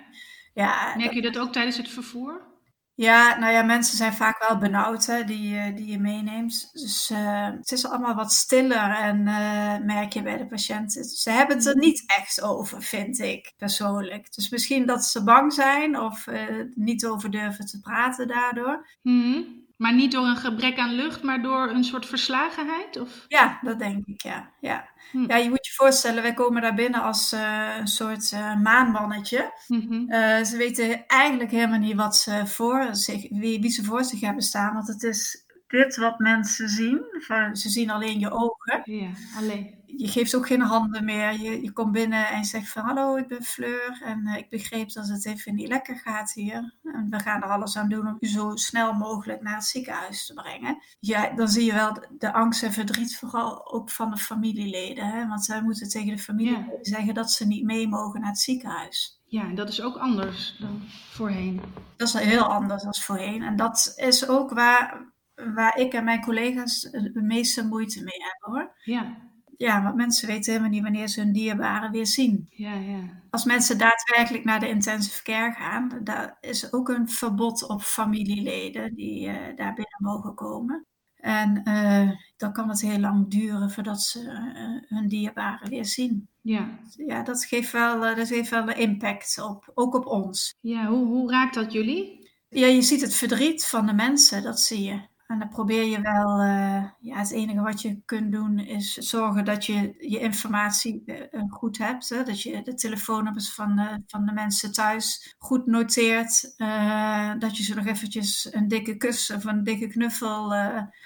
Ja, 0.54 0.94
Merk 0.96 1.12
je 1.12 1.22
dat 1.22 1.38
ook 1.38 1.52
tijdens 1.52 1.76
het 1.76 1.88
vervoer? 1.88 2.55
Ja, 2.96 3.38
nou 3.38 3.52
ja, 3.52 3.62
mensen 3.62 3.96
zijn 3.96 4.12
vaak 4.12 4.48
wel 4.48 4.58
benauwd 4.58 5.06
die, 5.06 5.74
die 5.74 5.86
je 5.86 5.98
meeneemt. 5.98 6.70
Dus 6.72 7.10
uh, 7.10 7.44
het 7.44 7.72
is 7.72 7.86
allemaal 7.86 8.14
wat 8.14 8.32
stiller 8.32 8.90
en 8.90 9.18
uh, 9.18 9.78
merk 9.78 10.12
je 10.12 10.22
bij 10.22 10.36
de 10.36 10.46
patiënten. 10.46 11.04
Ze 11.04 11.30
hebben 11.30 11.56
het 11.56 11.66
er 11.66 11.76
niet 11.76 12.04
echt 12.06 12.42
over, 12.42 12.82
vind 12.82 13.18
ik 13.18 13.52
persoonlijk. 13.56 14.34
Dus 14.34 14.50
misschien 14.50 14.86
dat 14.86 15.04
ze 15.04 15.24
bang 15.24 15.52
zijn 15.52 16.00
of 16.00 16.26
uh, 16.26 16.42
niet 16.74 17.06
over 17.06 17.30
durven 17.30 17.66
te 17.66 17.80
praten 17.80 18.28
daardoor. 18.28 18.86
Mm 19.02 19.65
maar 19.76 19.94
niet 19.94 20.12
door 20.12 20.26
een 20.26 20.36
gebrek 20.36 20.78
aan 20.78 20.94
lucht, 20.94 21.22
maar 21.22 21.42
door 21.42 21.70
een 21.70 21.84
soort 21.84 22.06
verslagenheid? 22.06 23.00
Of? 23.00 23.24
Ja, 23.28 23.58
dat 23.62 23.78
denk 23.78 24.06
ik, 24.06 24.22
ja. 24.22 24.50
Ja. 24.60 24.88
Hm. 25.10 25.24
ja, 25.28 25.36
je 25.36 25.48
moet 25.48 25.66
je 25.66 25.72
voorstellen, 25.72 26.22
wij 26.22 26.34
komen 26.34 26.62
daar 26.62 26.74
binnen 26.74 27.02
als 27.02 27.32
uh, 27.32 27.76
een 27.78 27.86
soort 27.86 28.32
uh, 28.32 28.60
maanmannetje. 28.60 29.52
Mm-hmm. 29.68 30.12
uh, 30.12 30.44
ze 30.44 30.56
weten 30.56 31.06
eigenlijk 31.06 31.50
helemaal 31.50 31.78
niet 31.78 31.96
wat 31.96 32.16
ze 32.16 32.46
voor 32.46 32.88
zich, 32.90 33.28
wie, 33.30 33.60
wie 33.60 33.70
ze 33.70 33.84
voor 33.84 34.04
zich 34.04 34.20
hebben 34.20 34.42
staan. 34.42 34.74
Want 34.74 34.88
het 34.88 35.02
is 35.02 35.45
dit 35.76 35.96
wat 35.96 36.18
mensen 36.18 36.68
zien. 36.68 37.04
Ze 37.52 37.68
zien 37.68 37.90
alleen 37.90 38.18
je 38.18 38.30
ogen. 38.30 38.80
Ja, 38.84 39.10
alleen. 39.36 39.74
Je 39.86 40.08
geeft 40.08 40.34
ook 40.34 40.46
geen 40.46 40.60
handen 40.60 41.04
meer. 41.04 41.40
Je, 41.40 41.62
je 41.62 41.72
komt 41.72 41.92
binnen 41.92 42.28
en 42.28 42.44
zegt 42.44 42.68
van 42.68 42.84
hallo, 42.84 43.16
ik 43.16 43.28
ben 43.28 43.42
Fleur. 43.42 44.00
En 44.04 44.26
uh, 44.26 44.36
ik 44.36 44.48
begreep 44.48 44.92
dat 44.92 45.08
het 45.08 45.26
even 45.26 45.54
niet 45.54 45.68
lekker 45.68 45.96
gaat 45.96 46.32
hier. 46.32 46.74
En 46.82 47.06
we 47.10 47.18
gaan 47.18 47.42
er 47.42 47.48
alles 47.48 47.76
aan 47.76 47.88
doen 47.88 48.06
om 48.06 48.16
je 48.20 48.28
zo 48.28 48.56
snel 48.56 48.92
mogelijk 48.92 49.42
naar 49.42 49.54
het 49.54 49.64
ziekenhuis 49.64 50.26
te 50.26 50.34
brengen. 50.34 50.82
Ja, 51.00 51.30
dan 51.30 51.48
zie 51.48 51.64
je 51.64 51.72
wel 51.72 52.06
de 52.18 52.32
angst 52.32 52.62
en 52.62 52.72
verdriet 52.72 53.16
vooral 53.16 53.72
ook 53.72 53.90
van 53.90 54.10
de 54.10 54.16
familieleden. 54.16 55.06
Hè? 55.06 55.26
Want 55.26 55.44
zij 55.44 55.62
moeten 55.62 55.88
tegen 55.88 56.16
de 56.16 56.22
familie 56.22 56.66
zeggen 56.82 57.14
dat 57.14 57.30
ze 57.30 57.46
niet 57.46 57.64
mee 57.64 57.88
mogen 57.88 58.20
naar 58.20 58.30
het 58.30 58.38
ziekenhuis. 58.38 59.20
Ja, 59.28 59.42
en 59.42 59.54
dat 59.54 59.68
is 59.68 59.80
ook 59.80 59.96
anders 59.96 60.56
dan 60.60 60.82
voorheen. 61.10 61.60
Dat 61.96 62.08
is 62.08 62.14
heel 62.14 62.44
anders 62.44 62.82
dan 62.82 62.94
voorheen. 62.94 63.42
En 63.42 63.56
dat 63.56 63.92
is 63.96 64.28
ook 64.28 64.50
waar, 64.50 65.12
waar 65.54 65.78
ik 65.78 65.92
en 65.92 66.04
mijn 66.04 66.20
collega's 66.20 66.80
de 66.90 67.22
meeste 67.22 67.66
moeite 67.66 68.02
mee 68.04 68.18
hebben 68.18 68.60
hoor. 68.60 68.76
Ja. 68.84 69.24
Ja, 69.56 69.82
want 69.82 69.94
mensen 69.94 70.28
weten 70.28 70.50
helemaal 70.52 70.72
niet 70.72 70.82
wanneer 70.82 71.08
ze 71.08 71.20
hun 71.20 71.32
dierbaren 71.32 71.90
weer 71.90 72.06
zien. 72.06 72.46
Ja, 72.50 72.74
ja. 72.74 73.22
Als 73.30 73.44
mensen 73.44 73.78
daadwerkelijk 73.78 74.44
naar 74.44 74.60
de 74.60 74.68
intensive 74.68 75.22
care 75.22 75.52
gaan, 75.52 76.00
daar 76.02 76.36
is 76.40 76.72
ook 76.72 76.88
een 76.88 77.08
verbod 77.08 77.68
op 77.68 77.82
familieleden 77.82 78.94
die 78.94 79.28
uh, 79.28 79.34
daar 79.34 79.74
binnen 79.74 79.98
mogen 79.98 80.34
komen. 80.34 80.86
En 81.16 81.60
uh, 81.64 82.10
dan 82.36 82.52
kan 82.52 82.68
het 82.68 82.80
heel 82.80 82.98
lang 82.98 83.30
duren 83.30 83.70
voordat 83.70 84.02
ze 84.02 84.22
uh, 84.22 84.98
hun 84.98 85.08
dierbaren 85.08 85.68
weer 85.68 85.84
zien. 85.84 86.28
Ja, 86.40 86.78
ja 86.90 87.22
dat, 87.22 87.44
geeft 87.44 87.72
wel, 87.72 88.00
dat 88.00 88.28
heeft 88.28 88.50
wel 88.50 88.68
een 88.68 88.76
impact 88.76 89.42
op, 89.42 89.70
ook 89.74 89.94
op 89.94 90.06
ons. 90.06 90.54
Ja, 90.60 90.86
hoe, 90.86 91.06
hoe 91.06 91.30
raakt 91.30 91.54
dat 91.54 91.72
jullie? 91.72 92.30
Ja, 92.48 92.66
je 92.66 92.82
ziet 92.82 93.00
het 93.00 93.14
verdriet 93.14 93.66
van 93.66 93.86
de 93.86 93.92
mensen, 93.92 94.42
dat 94.42 94.60
zie 94.60 94.82
je. 94.82 95.00
En 95.26 95.38
dan 95.38 95.48
probeer 95.48 95.84
je 95.84 96.00
wel, 96.00 96.40
uh, 96.40 96.84
ja, 97.00 97.18
het 97.18 97.30
enige 97.30 97.60
wat 97.60 97.82
je 97.82 98.00
kunt 98.04 98.32
doen 98.32 98.58
is 98.58 98.92
zorgen 98.92 99.44
dat 99.44 99.66
je 99.66 99.94
je 99.98 100.20
informatie 100.20 101.02
uh, 101.06 101.42
goed 101.48 101.78
hebt. 101.78 102.08
Hè? 102.08 102.22
Dat 102.22 102.42
je 102.42 102.62
de 102.62 102.74
telefoonnummers 102.74 103.54
van 103.54 103.76
de, 103.76 104.02
van 104.06 104.26
de 104.26 104.32
mensen 104.32 104.72
thuis 104.72 105.34
goed 105.38 105.66
noteert. 105.66 106.54
Uh, 106.56 107.32
dat 107.38 107.56
je 107.56 107.62
ze 107.62 107.74
nog 107.74 107.86
eventjes 107.86 108.48
een 108.50 108.68
dikke 108.68 108.96
kus 108.96 109.30
of 109.30 109.44
een 109.44 109.64
dikke 109.64 109.86
knuffel 109.86 110.54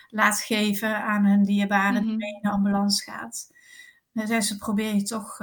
laat 0.09 0.41
geven 0.41 1.03
aan 1.05 1.25
hun 1.25 1.43
dierbaren 1.43 1.93
mm 1.93 1.99
-hmm. 1.99 2.07
die 2.07 2.17
mee 2.17 2.35
in 2.35 2.43
de 2.43 2.50
ambulance 2.50 3.11
gaat. 3.11 3.49
Dus 4.12 4.49
ze 4.49 4.57
probeer 4.57 4.95
je 4.95 5.03
toch 5.03 5.39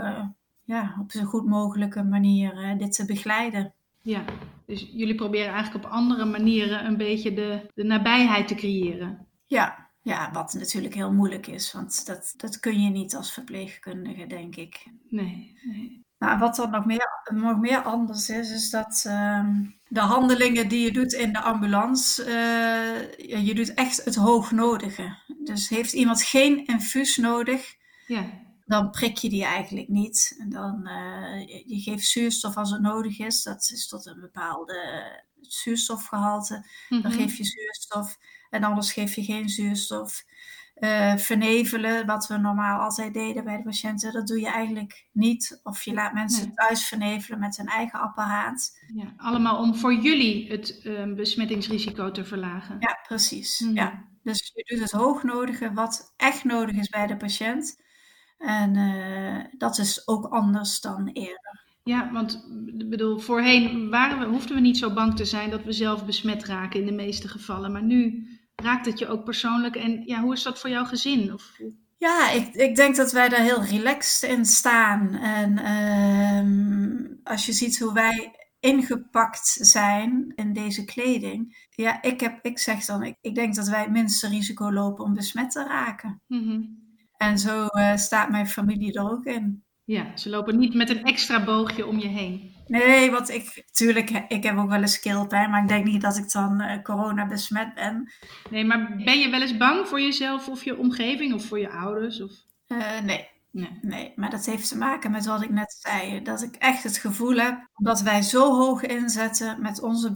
ja, 0.63 0.97
op 1.01 1.11
zo 1.11 1.23
goed 1.23 1.45
mogelijke 1.45 2.03
manier 2.03 2.77
dit 2.77 2.93
te 2.93 3.05
begeleiden. 3.05 3.73
Ja, 4.01 4.23
dus 4.67 4.89
jullie 4.93 5.15
proberen 5.15 5.53
eigenlijk 5.53 5.85
op 5.85 5.91
andere 5.91 6.25
manieren 6.25 6.85
een 6.85 6.97
beetje 6.97 7.33
de, 7.33 7.71
de 7.73 7.83
nabijheid 7.83 8.47
te 8.47 8.55
creëren. 8.55 9.27
Ja, 9.45 9.89
ja, 10.01 10.31
wat 10.31 10.53
natuurlijk 10.53 10.93
heel 10.93 11.13
moeilijk 11.13 11.47
is, 11.47 11.73
want 11.73 12.05
dat, 12.05 12.33
dat 12.37 12.59
kun 12.59 12.81
je 12.81 12.89
niet 12.89 13.15
als 13.15 13.33
verpleegkundige, 13.33 14.27
denk 14.27 14.55
ik. 14.55 14.85
Nee, 15.09 15.59
nee. 15.63 16.05
Nou, 16.17 16.39
wat 16.39 16.55
dan 16.55 16.71
nog 16.71 16.85
meer, 16.85 17.09
nog 17.33 17.59
meer 17.59 17.81
anders 17.81 18.29
is, 18.29 18.51
is 18.51 18.69
dat 18.69 19.03
ehm, 19.07 19.65
de 19.87 19.99
handelingen 19.99 20.67
die 20.69 20.83
je 20.83 20.91
doet 20.91 21.13
in 21.13 21.33
de 21.33 21.41
ambulance, 21.41 22.21
uh, 22.25 23.45
je 23.45 23.53
doet 23.55 23.73
echt 23.73 24.05
het 24.05 24.15
hoognodige. 24.15 25.15
Dus 25.43 25.69
heeft 25.69 25.93
iemand 25.93 26.23
geen 26.23 26.65
infuus 26.65 27.17
nodig, 27.17 27.75
ja. 28.07 28.25
Dan 28.67 28.89
prik 28.89 29.17
je 29.17 29.29
die 29.29 29.43
eigenlijk 29.43 29.87
niet. 29.87 30.35
En 30.39 30.49
dan, 30.49 30.87
uh, 30.87 31.47
je 31.47 31.79
geeft 31.79 32.05
zuurstof 32.05 32.57
als 32.57 32.71
het 32.71 32.81
nodig 32.81 33.19
is. 33.19 33.43
Dat 33.43 33.69
is 33.73 33.87
tot 33.87 34.05
een 34.05 34.19
bepaalde 34.19 35.05
zuurstofgehalte. 35.41 36.65
Dan 36.89 36.99
mhm. 36.99 37.11
geef 37.11 37.37
je 37.37 37.43
zuurstof 37.43 38.17
en 38.49 38.63
anders 38.63 38.91
geef 38.91 39.15
je 39.15 39.23
geen 39.23 39.49
zuurstof. 39.49 40.25
Uh, 40.79 41.15
vernevelen, 41.15 42.05
wat 42.05 42.27
we 42.27 42.37
normaal 42.37 42.79
altijd 42.79 43.13
deden 43.13 43.43
bij 43.43 43.57
de 43.57 43.63
patiënten, 43.63 44.13
dat 44.13 44.27
doe 44.27 44.39
je 44.39 44.47
eigenlijk 44.47 45.07
niet. 45.11 45.59
Of 45.63 45.83
je 45.83 45.93
laat 45.93 46.13
mensen 46.13 46.53
thuis 46.53 46.85
vernevelen 46.85 47.39
met 47.39 47.57
hun 47.57 47.67
eigen 47.67 47.99
apparaat. 47.99 48.79
Ja, 48.93 49.13
allemaal 49.17 49.57
om 49.57 49.75
voor 49.75 49.93
jullie 49.93 50.51
het 50.51 50.79
uh, 50.83 51.13
besmettingsrisico 51.13 52.11
te 52.11 52.25
verlagen. 52.25 52.75
Ja, 52.79 52.99
precies. 53.07 53.59
Mhm. 53.59 53.73
Ja. 53.73 54.03
Dus 54.23 54.51
je 54.53 54.63
doet 54.63 54.79
het 54.79 54.91
hoognodige 54.91 55.73
wat 55.73 56.13
echt 56.17 56.43
nodig 56.43 56.75
is 56.75 56.89
bij 56.89 57.07
de 57.07 57.17
patiënt. 57.17 57.85
En 58.37 58.75
uh, 58.75 59.43
dat 59.57 59.77
is 59.77 60.07
ook 60.07 60.25
anders 60.25 60.81
dan 60.81 61.07
eerder. 61.07 61.65
Ja, 61.83 62.11
want 62.11 62.45
bedoel, 62.87 63.19
voorheen 63.19 63.89
waren 63.89 64.19
we, 64.19 64.25
hoefden 64.25 64.55
we 64.55 64.61
niet 64.61 64.77
zo 64.77 64.93
bang 64.93 65.15
te 65.15 65.25
zijn 65.25 65.49
dat 65.49 65.63
we 65.63 65.71
zelf 65.71 66.05
besmet 66.05 66.45
raken 66.45 66.79
in 66.79 66.85
de 66.85 66.91
meeste 66.91 67.27
gevallen. 67.27 67.71
Maar 67.71 67.83
nu 67.83 68.27
raakt 68.55 68.85
het 68.85 68.99
je 68.99 69.07
ook 69.07 69.23
persoonlijk? 69.23 69.75
En 69.75 70.03
ja, 70.05 70.21
hoe 70.21 70.33
is 70.33 70.43
dat 70.43 70.59
voor 70.59 70.69
jouw 70.69 70.85
gezin? 70.85 71.33
Of... 71.33 71.59
Ja, 71.97 72.31
ik, 72.31 72.53
ik 72.53 72.75
denk 72.75 72.95
dat 72.95 73.11
wij 73.11 73.29
daar 73.29 73.41
heel 73.41 73.63
relaxed 73.63 74.29
in 74.29 74.45
staan. 74.45 75.13
En 75.13 75.57
uh, 75.57 77.09
als 77.23 77.45
je 77.45 77.53
ziet 77.53 77.79
hoe 77.79 77.93
wij 77.93 78.35
ingepakt 78.59 79.57
zijn 79.61 80.31
in 80.35 80.53
deze 80.53 80.85
kleding. 80.85 81.67
Ja, 81.69 82.01
ik, 82.01 82.19
heb, 82.19 82.39
ik 82.41 82.59
zeg 82.59 82.85
dan, 82.85 83.03
ik, 83.03 83.15
ik 83.21 83.35
denk 83.35 83.55
dat 83.55 83.67
wij 83.67 83.81
het 83.81 83.91
minste 83.91 84.27
risico 84.27 84.71
lopen 84.71 85.03
om 85.03 85.13
besmet 85.13 85.51
te 85.51 85.63
raken. 85.63 86.21
Mm 86.27 86.85
En 87.17 87.39
zo 87.39 87.65
uh, 87.71 87.95
staat 87.95 88.29
mijn 88.29 88.47
familie 88.47 88.93
er 88.93 89.11
ook 89.11 89.25
in. 89.25 89.63
Ja, 89.83 90.17
ze 90.17 90.29
lopen 90.29 90.57
niet 90.57 90.73
met 90.73 90.89
een 90.89 91.03
extra 91.03 91.43
boogje 91.43 91.87
om 91.87 91.99
je 91.99 92.07
heen. 92.07 92.55
Nee, 92.67 93.11
want 93.11 93.29
ik, 93.29 93.65
tuurlijk, 93.71 94.09
ik 94.27 94.43
heb 94.43 94.57
ook 94.57 94.69
wel 94.69 94.81
eens 94.81 94.99
keelpijn, 94.99 95.49
maar 95.49 95.61
ik 95.61 95.67
denk 95.67 95.85
niet 95.85 96.01
dat 96.01 96.17
ik 96.17 96.31
dan 96.31 96.61
uh, 96.61 96.81
corona 96.83 97.27
besmet 97.27 97.73
ben. 97.73 98.11
Nee, 98.49 98.65
maar 98.65 98.95
ben 99.05 99.19
je 99.19 99.29
wel 99.29 99.41
eens 99.41 99.57
bang 99.57 99.87
voor 99.87 100.01
jezelf 100.01 100.47
of 100.47 100.63
je 100.63 100.77
omgeving 100.77 101.33
of 101.33 101.45
voor 101.45 101.59
je 101.59 101.69
ouders? 101.69 102.21
Of? 102.21 102.31
Uh, 102.67 102.99
nee. 102.99 103.27
Nee. 103.51 103.79
nee, 103.81 104.13
maar 104.15 104.29
dat 104.29 104.45
heeft 104.45 104.69
te 104.69 104.77
maken 104.77 105.11
met 105.11 105.25
wat 105.25 105.41
ik 105.41 105.49
net 105.49 105.77
zei. 105.79 106.21
Dat 106.21 106.41
ik 106.41 106.55
echt 106.55 106.83
het 106.83 106.97
gevoel 106.97 107.35
heb 107.35 107.67
dat 107.75 108.01
wij 108.01 108.21
zo 108.21 108.55
hoog 108.55 108.81
inzetten 108.81 109.61
met 109.61 109.81
onze 109.81 110.11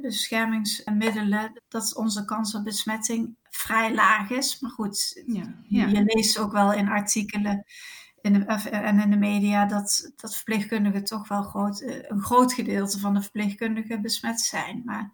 beschermingsmiddelen, 0.00 1.62
dat 1.68 1.96
onze 1.96 2.24
kans 2.24 2.54
op 2.54 2.64
besmetting 2.64 3.36
vrij 3.56 3.94
laag 3.94 4.30
is. 4.30 4.60
Maar 4.60 4.70
goed, 4.70 5.22
ja, 5.26 5.62
ja. 5.62 5.86
je 5.86 6.02
leest 6.04 6.38
ook 6.38 6.52
wel 6.52 6.72
in 6.72 6.88
artikelen 6.88 7.64
in 8.26 8.32
de, 8.32 8.70
en 8.70 9.00
in 9.00 9.10
de 9.10 9.16
media 9.16 9.66
dat, 9.66 10.12
dat 10.16 10.34
verpleegkundigen 10.34 11.04
toch 11.04 11.28
wel 11.28 11.42
groot, 11.42 11.80
eh, 11.80 11.96
een 12.02 12.22
groot 12.22 12.52
gedeelte 12.52 12.98
van 12.98 13.14
de 13.14 13.22
verpleegkundigen 13.22 14.02
besmet 14.02 14.40
zijn. 14.40 14.82
Maar 14.84 15.12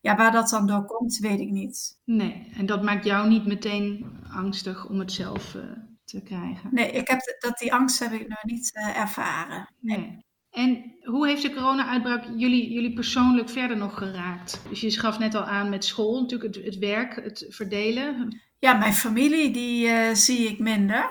ja, 0.00 0.16
waar 0.16 0.32
dat 0.32 0.48
dan 0.48 0.66
door 0.66 0.84
komt, 0.84 1.18
weet 1.18 1.40
ik 1.40 1.50
niet. 1.50 1.98
Nee, 2.04 2.50
en 2.54 2.66
dat 2.66 2.82
maakt 2.82 3.04
jou 3.04 3.28
niet 3.28 3.46
meteen 3.46 4.06
angstig 4.30 4.88
om 4.88 4.98
het 4.98 5.12
zelf 5.12 5.54
uh, 5.54 5.62
te 6.04 6.22
krijgen? 6.22 6.68
Nee, 6.72 6.90
ik 6.90 7.08
heb, 7.08 7.36
dat, 7.38 7.58
die 7.58 7.72
angst 7.72 7.98
heb 7.98 8.12
ik 8.12 8.28
nog 8.28 8.44
niet 8.44 8.70
uh, 8.74 8.96
ervaren. 8.96 9.68
Nee. 9.80 10.25
En 10.56 10.94
hoe 11.02 11.26
heeft 11.26 11.42
de 11.42 11.54
corona-uitbraak 11.54 12.24
jullie, 12.36 12.72
jullie 12.72 12.92
persoonlijk 12.92 13.48
verder 13.48 13.76
nog 13.76 13.98
geraakt? 13.98 14.60
Dus 14.68 14.80
je 14.80 14.90
gaf 14.90 15.18
net 15.18 15.34
al 15.34 15.44
aan 15.44 15.68
met 15.68 15.84
school, 15.84 16.20
natuurlijk 16.20 16.54
het, 16.54 16.64
het 16.64 16.78
werk, 16.78 17.14
het 17.14 17.46
verdelen. 17.48 18.40
Ja, 18.58 18.74
mijn 18.74 18.94
familie, 18.94 19.50
die 19.50 19.86
uh, 19.86 20.14
zie 20.14 20.48
ik 20.48 20.58
minder. 20.58 21.10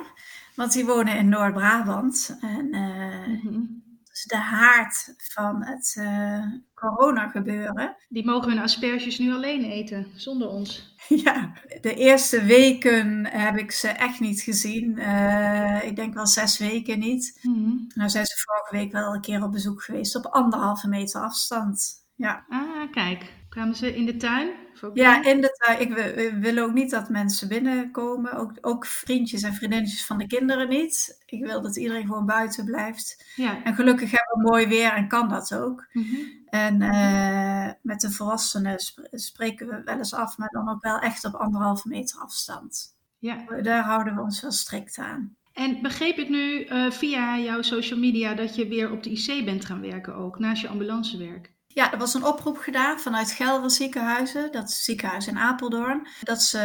Want 0.55 0.73
die 0.73 0.85
wonen 0.85 1.17
in 1.17 1.29
Noord-Brabant. 1.29 2.37
En 2.41 2.67
uh, 2.71 3.43
mm 3.43 3.84
is 4.15 4.23
de 4.23 4.37
haard 4.37 5.13
van 5.17 5.63
het 5.63 5.95
uh, 5.99 6.45
corona 6.73 7.27
gebeuren. 7.27 7.95
Die 8.09 8.25
mogen 8.25 8.49
hun 8.49 8.59
asperges 8.59 9.19
nu 9.19 9.33
alleen 9.33 9.63
eten, 9.63 10.07
zonder 10.15 10.47
ons. 10.47 10.93
Ja, 11.23 11.53
de 11.81 11.93
eerste 11.93 12.43
weken 12.43 13.25
heb 13.25 13.57
ik 13.57 13.71
ze 13.71 13.87
echt 13.87 14.19
niet 14.19 14.41
gezien. 14.41 14.99
Uh, 14.99 15.83
ik 15.83 15.95
denk 15.95 16.13
wel 16.13 16.27
zes 16.27 16.57
weken 16.57 16.99
niet. 16.99 17.39
Mm 17.41 17.87
Nou 17.95 18.09
zijn 18.09 18.25
ze 18.25 18.33
vorige 18.37 18.75
week 18.75 18.91
wel 18.91 19.13
een 19.13 19.21
keer 19.21 19.43
op 19.43 19.51
bezoek 19.51 19.83
geweest 19.83 20.15
op 20.15 20.25
anderhalve 20.25 20.87
meter 20.87 21.21
afstand. 21.21 22.03
Ja. 22.15 22.45
Ah, 22.49 22.91
kijk. 22.91 23.33
Kwamen 23.55 23.75
ze 23.75 23.95
in 23.95 24.05
de 24.05 24.17
tuin? 24.17 24.49
Ja, 24.93 25.23
in 25.23 25.41
de 25.41 25.57
tuin. 25.57 25.79
Ik 25.79 25.93
wil, 26.41 26.63
ook 26.63 26.73
niet 26.73 26.91
dat 26.91 27.09
mensen 27.09 27.47
binnenkomen. 27.47 28.33
Ook, 28.33 28.51
ook 28.61 28.85
vriendjes 28.85 29.41
en 29.41 29.53
vriendinnetjes 29.53 30.05
van 30.05 30.17
de 30.17 30.27
kinderen 30.27 30.69
niet. 30.69 31.23
Ik 31.25 31.45
wil 31.45 31.61
dat 31.61 31.75
iedereen 31.75 32.05
gewoon 32.05 32.25
buiten 32.25 32.65
blijft. 32.65 33.25
Ja. 33.35 33.63
En 33.63 33.75
gelukkig 33.75 34.11
hebben 34.11 34.43
we 34.43 34.49
mooi 34.49 34.67
weer 34.67 34.93
en 34.93 35.07
kan 35.07 35.29
dat 35.29 35.55
ook. 35.55 35.87
Mhm. 35.91 36.15
En 36.45 36.81
uh, 36.81 37.69
met 37.81 38.01
de 38.01 38.11
volwassenen 38.11 38.75
spreken 39.11 39.67
we 39.67 39.81
wel 39.83 39.97
eens 39.97 40.13
af, 40.13 40.37
maar 40.37 40.49
dan 40.49 40.69
ook 40.69 40.83
wel 40.83 40.99
echt 40.99 41.25
op 41.25 41.33
anderhalve 41.33 41.87
meter 41.87 42.19
afstand. 42.19 42.95
Ja. 43.19 43.61
Daar 43.61 43.83
houden 43.83 44.15
we 44.15 44.21
ons 44.21 44.41
wel 44.41 44.51
strikt 44.51 44.97
aan. 44.97 45.35
En 45.53 45.81
begreep 45.81 46.17
ik 46.17 46.29
nu 46.29 46.65
uh, 46.65 46.91
via 46.91 47.39
jouw 47.39 47.61
social 47.61 47.99
media 47.99 48.33
dat 48.33 48.55
je 48.55 48.67
weer 48.67 48.91
op 48.91 49.03
de 49.03 49.09
IC 49.09 49.45
bent 49.45 49.65
gaan 49.65 49.81
werken 49.81 50.15
ook, 50.15 50.39
naast 50.39 50.61
je 50.61 50.67
ambulancewerk? 50.67 51.53
Ja, 51.75 51.91
er 51.91 51.97
was 51.97 52.13
een 52.13 52.25
oproep 52.25 52.57
gedaan 52.57 52.99
vanuit 52.99 53.31
Gelder 53.31 53.71
ziekenhuizen, 53.71 54.51
dat 54.51 54.71
ziekenhuis 54.71 55.27
in 55.27 55.37
Apeldoorn, 55.37 56.07
dat 56.23 56.41
ze 56.41 56.59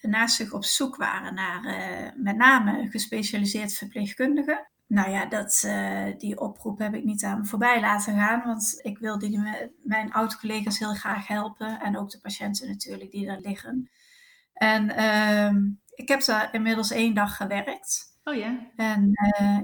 naast 0.00 0.36
zich 0.36 0.52
op 0.52 0.64
zoek 0.64 0.96
waren 0.96 1.34
naar 1.34 1.64
uh, 1.64 2.10
met 2.16 2.36
name 2.36 2.90
gespecialiseerd 2.90 3.74
verpleegkundigen. 3.74 4.68
Nou 4.86 5.10
ja, 5.10 5.26
dat, 5.26 5.62
uh, 5.66 6.04
die 6.18 6.40
oproep 6.40 6.78
heb 6.78 6.94
ik 6.94 7.04
niet 7.04 7.24
aan 7.24 7.38
me 7.38 7.44
voorbij 7.44 7.80
laten 7.80 8.18
gaan, 8.18 8.42
want 8.44 8.78
ik 8.82 8.98
wil 8.98 9.18
die, 9.18 9.40
mijn 9.82 10.12
oud-collega's 10.12 10.78
heel 10.78 10.94
graag 10.94 11.26
helpen 11.26 11.80
en 11.80 11.98
ook 11.98 12.10
de 12.10 12.20
patiënten 12.20 12.68
natuurlijk 12.68 13.10
die 13.10 13.26
daar 13.26 13.40
liggen. 13.40 13.90
En 14.52 14.90
uh, 14.90 15.72
ik 15.94 16.08
heb 16.08 16.24
daar 16.24 16.54
inmiddels 16.54 16.90
één 16.90 17.14
dag 17.14 17.36
gewerkt. 17.36 18.18
Oh 18.24 18.34
ja? 18.34 18.58
En 18.76 19.10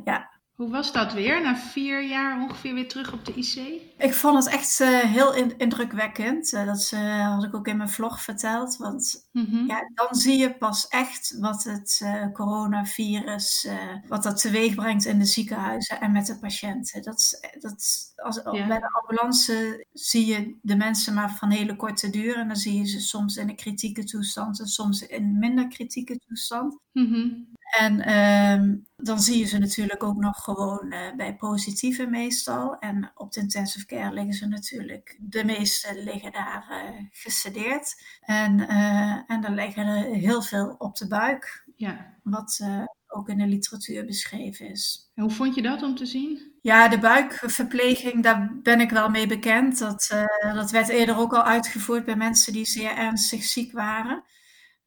ja, 0.05 0.31
hoe 0.63 0.71
was 0.71 0.93
dat 0.93 1.13
weer, 1.13 1.43
na 1.43 1.57
vier 1.57 2.03
jaar 2.03 2.41
ongeveer 2.41 2.75
weer 2.75 2.89
terug 2.89 3.13
op 3.13 3.25
de 3.25 3.35
IC? 3.35 3.81
Ik 3.99 4.15
vond 4.15 4.45
het 4.45 4.55
echt 4.55 4.81
uh, 4.81 4.99
heel 4.99 5.35
indrukwekkend. 5.57 6.53
Uh, 6.53 6.67
dat 6.67 6.91
uh, 6.95 7.35
had 7.35 7.45
ik 7.45 7.55
ook 7.55 7.67
in 7.67 7.77
mijn 7.77 7.89
vlog 7.89 8.21
verteld. 8.21 8.77
Want 8.77 9.29
mm-hmm. 9.33 9.67
ja, 9.67 9.91
dan 9.95 10.15
zie 10.15 10.39
je 10.39 10.55
pas 10.55 10.89
echt 10.89 11.37
wat 11.39 11.65
het 11.65 12.07
coronavirus, 12.33 13.69
wat 14.09 14.23
dat 14.23 14.41
teweeg 14.41 14.75
brengt 14.75 15.05
in 15.05 15.19
de 15.19 15.25
ziekenhuizen 15.25 16.01
en 16.01 16.13
met 16.13 16.27
de 16.27 16.39
patiënten. 16.39 17.03
Dat, 17.03 17.41
dat, 17.61 18.13
als, 18.17 18.43
Bij 18.43 18.79
de 18.79 19.01
ambulance 19.01 19.87
zie 19.93 20.27
je 20.27 20.59
de 20.63 20.77
mensen 20.77 21.15
maar 21.15 21.35
van 21.35 21.51
hele 21.51 21.77
korte 21.77 22.11
duur. 22.11 22.37
En 22.37 22.47
dan 22.47 22.57
zie 22.57 22.79
je 22.79 22.87
ze 22.87 23.01
soms 23.01 23.37
in 23.37 23.49
een 23.49 23.57
kritieke 23.57 24.05
toestand 24.05 24.61
en 24.61 24.67
soms 24.67 25.07
in 25.07 25.39
minder 25.39 25.69
kritieke 25.69 26.19
toestand. 26.19 26.79
Mm-hmm. 26.93 27.51
En 27.79 28.01
ehm, 28.01 28.77
dan 28.97 29.21
zie 29.21 29.39
je 29.39 29.45
ze 29.45 29.59
natuurlijk 29.59 30.03
ook 30.03 30.17
nog 30.17 30.39
gewoon 30.45 30.93
uh, 30.93 31.15
bij 31.17 31.37
positieve 31.37 32.07
meestal. 32.07 32.79
En 32.79 33.11
op 33.15 33.33
de 33.33 33.41
intensive 33.41 33.87
care 33.87 34.13
liggen 34.13 34.35
ze 34.35 34.47
natuurlijk, 34.47 35.19
de 35.21 35.45
meeste 35.45 36.03
liggen 36.03 36.33
daar 36.33 36.67
uh, 36.71 37.07
gesedeerd. 37.11 38.03
En, 38.21 38.59
uh, 38.59 39.31
en 39.31 39.41
dan 39.41 39.55
liggen 39.55 39.87
er 39.87 40.05
heel 40.05 40.43
veel 40.43 40.75
op 40.79 40.97
de 40.97 41.07
buik. 41.07 41.65
Ja. 41.77 42.15
Wat 42.23 42.61
ook 43.09 43.29
in 43.29 43.39
de 43.39 43.47
literatuur 43.47 44.07
beschreven 44.07 44.71
is. 44.71 45.11
En 45.15 45.23
hoe 45.23 45.33
vond 45.33 45.55
je 45.55 45.63
dat 45.63 45.83
om 45.83 45.97
te 45.97 46.07
zien? 46.07 46.53
Ja, 46.63 46.89
de 46.89 46.99
buikverpleging, 46.99 48.23
daar 48.23 48.51
ben 48.63 48.81
ik 48.81 48.91
wel 48.91 49.09
mee 49.09 49.27
bekend. 49.27 49.79
Dat, 49.79 50.09
dat 50.55 50.71
werd 50.71 50.89
eerder 50.89 51.17
ook 51.17 51.33
al 51.33 51.43
uitgevoerd 51.43 52.05
bij 52.05 52.17
mensen 52.17 52.53
die 52.53 52.65
zeer 52.65 52.97
ernstig 52.97 53.43
ziek 53.43 53.73
waren. 53.73 54.25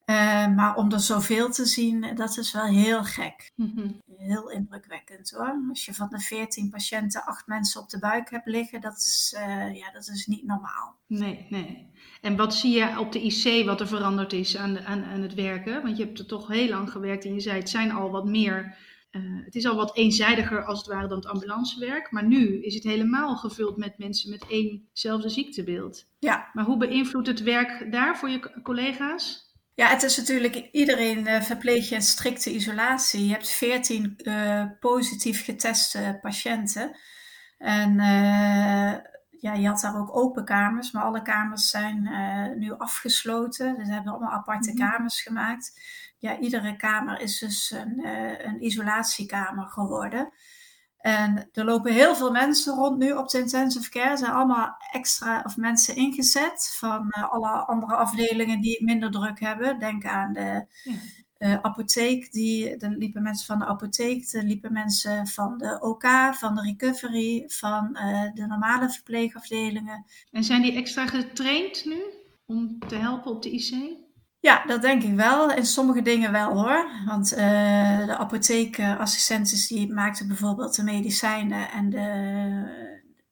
Uh, 0.06 0.56
maar 0.56 0.76
om 0.76 0.92
er 0.92 1.00
zoveel 1.00 1.52
te 1.52 1.66
zien, 1.66 2.16
dat 2.16 2.38
is 2.38 2.52
wel 2.52 2.66
heel 2.66 3.04
gek. 3.04 3.52
Mhm. 3.56 3.90
Heel 4.18 4.50
indrukwekkend 4.50 5.32
hoor. 5.32 5.66
Als 5.70 5.86
je 5.86 5.94
van 5.94 6.10
de 6.10 6.20
14 6.20 6.70
patiënten 6.70 7.24
acht 7.24 7.48
mensen 7.48 7.82
op 7.82 7.90
de 7.90 8.00
buik 8.00 8.30
hebt 8.30 8.46
liggen, 8.46 8.82
dat 8.82 8.98
is, 8.98 9.36
uh, 9.38 9.76
ja, 9.76 9.92
dat 9.92 10.08
is 10.08 10.26
niet 10.26 10.46
normaal. 10.46 11.00
Nee, 11.08 11.46
nee. 11.50 11.90
En 12.22 12.36
wat 12.36 12.54
zie 12.54 12.78
je 12.78 13.00
op 13.00 13.12
de 13.12 13.22
IC 13.22 13.66
wat 13.66 13.80
er 13.80 13.88
veranderd 13.88 14.34
is 14.34 14.58
aan, 14.58 14.74
de, 14.74 14.84
aan, 14.84 15.04
aan 15.04 15.22
het 15.22 15.34
werken? 15.34 15.84
Want 15.84 15.98
je 15.98 16.04
hebt 16.04 16.20
er 16.20 16.26
toch 16.26 16.48
heel 16.48 16.70
lang 16.70 16.92
gewerkt 16.92 17.26
en 17.26 17.34
je 17.34 17.40
zei 17.40 17.60
het 17.60 17.70
zijn 17.70 17.92
al 17.92 18.12
wat 18.12 18.26
meer. 18.26 18.78
Uh, 19.12 19.22
het 19.46 19.56
is 19.56 19.66
al 19.66 19.76
wat 19.76 19.96
eenzijdiger 19.96 20.64
als 20.64 20.78
het 20.78 20.88
ware 20.88 21.08
dan 21.08 21.18
het 21.18 21.28
ambulancewerk. 21.28 22.12
Maar 22.12 22.26
nu 22.26 22.62
is 22.64 22.74
het 22.74 22.84
helemaal 22.84 23.36
gevuld 23.36 23.78
met 23.78 23.98
mensen 23.98 24.30
met 24.30 24.46
éénzelfde 24.48 25.30
ziektebeeld. 25.30 26.08
Ja. 26.20 26.50
Maar 26.54 26.66
hoe 26.66 26.78
beïnvloedt 26.78 27.28
het 27.28 27.44
werk 27.44 27.92
daar 27.92 28.18
voor 28.18 28.30
je 28.30 28.62
collega's? 28.64 29.45
Ja, 29.76 29.88
het 29.88 30.04
is 30.04 30.18
natuurlijk, 30.18 30.56
iedereen 30.72 31.28
uh, 31.28 31.42
verpleeg 31.42 31.90
je 31.90 31.96
in 31.96 32.02
strikte 32.02 32.54
isolatie. 32.54 33.26
Je 33.26 33.32
hebt 33.32 33.50
14 33.50 34.14
uh, 34.18 34.66
positief 34.80 35.44
geteste 35.44 36.20
patiënten. 36.22 36.98
En 37.58 37.92
uh, 37.92 38.94
ja, 39.40 39.54
je 39.54 39.68
had 39.68 39.82
daar 39.82 40.00
ook 40.00 40.16
open 40.16 40.46
kamers, 40.46 40.92
maar 40.92 41.04
alle 41.04 41.22
kamers 41.22 41.70
zijn 41.70 42.10
nu 42.58 42.72
afgesloten. 42.72 43.78
Dus 43.78 43.88
we 43.88 43.94
hebben 43.94 44.12
allemaal 44.12 44.32
aparte 44.32 44.72
mm 44.72 44.78
-hmm. 44.78 44.90
kamers 44.90 45.22
gemaakt. 45.22 45.82
Ja, 46.18 46.40
iedere 46.40 46.76
kamer 46.76 47.22
is 47.22 47.40
dus 47.40 47.72
een, 47.72 48.06
een 48.48 48.64
isolatiekamer 48.64 49.68
geworden. 49.68 50.34
En 51.06 51.50
er 51.54 51.66
lopen 51.66 51.94
heel 51.94 52.16
veel 52.16 52.32
mensen 52.32 52.76
rond 52.76 52.98
nu 52.98 53.12
op 53.12 53.30
de 53.30 53.40
intensive 53.40 53.90
care. 53.90 54.10
Er 54.10 54.18
zijn 54.18 54.32
allemaal 54.32 54.78
extra 54.92 55.44
of 55.46 55.58
mensen 55.58 55.96
ingezet 55.96 56.76
van 56.78 57.14
uh, 57.18 57.32
alle 57.32 57.50
andere 57.50 57.96
afdelingen 57.96 58.62
die 58.62 58.72
het 58.72 58.82
minder 58.82 59.12
druk 59.12 59.40
hebben. 59.40 59.80
Denk 59.80 60.06
aan 60.06 60.34
de 60.34 60.66
ja. 60.84 60.94
uh, 61.40 61.60
apotheek. 61.62 62.32
Die, 62.32 62.78
er 62.78 62.90
liepen 62.90 63.24
mensen 63.24 63.46
van 63.46 63.60
de 63.60 63.66
apotheek, 63.66 64.34
er 64.34 64.44
liepen 64.44 64.74
mensen 64.74 65.28
van 65.28 65.58
de 65.58 65.82
OK, 65.82 66.06
van 66.32 66.56
de 66.56 66.62
recovery, 66.62 67.44
van 67.48 67.90
uh, 67.94 68.34
de 68.34 68.46
normale 68.46 68.90
verpleegafdelingen. 68.90 70.06
En 70.32 70.44
zijn 70.44 70.62
die 70.62 70.76
extra 70.76 71.08
getraind 71.08 71.86
nu 71.86 72.02
om 72.46 72.80
te 72.88 72.96
helpen 72.96 73.32
op 73.32 73.42
de 73.42 73.52
IC? 73.52 74.04
Ja, 74.46 74.64
dat 74.66 74.82
denk 74.82 75.04
ik 75.04 75.16
wel. 75.16 75.52
In 75.52 75.66
sommige 75.66 76.02
dingen 76.02 76.32
wel 76.32 76.54
hoor. 76.54 76.90
Want 77.06 77.34
uh, 77.34 78.06
de 78.06 78.18
apotheekassistenten 78.18 79.68
die 79.68 79.94
maakten 79.94 80.28
bijvoorbeeld 80.28 80.76
de 80.76 80.84
medicijnen 80.84 81.72
en 81.72 81.90
de, 81.90 82.08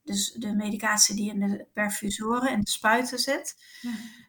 dus 0.03 0.31
de 0.31 0.55
medicatie 0.55 1.15
die 1.15 1.33
in 1.33 1.39
de 1.39 1.65
perfusoren 1.73 2.49
en 2.49 2.59
de 2.59 2.69
spuiten 2.69 3.19
zit. 3.19 3.55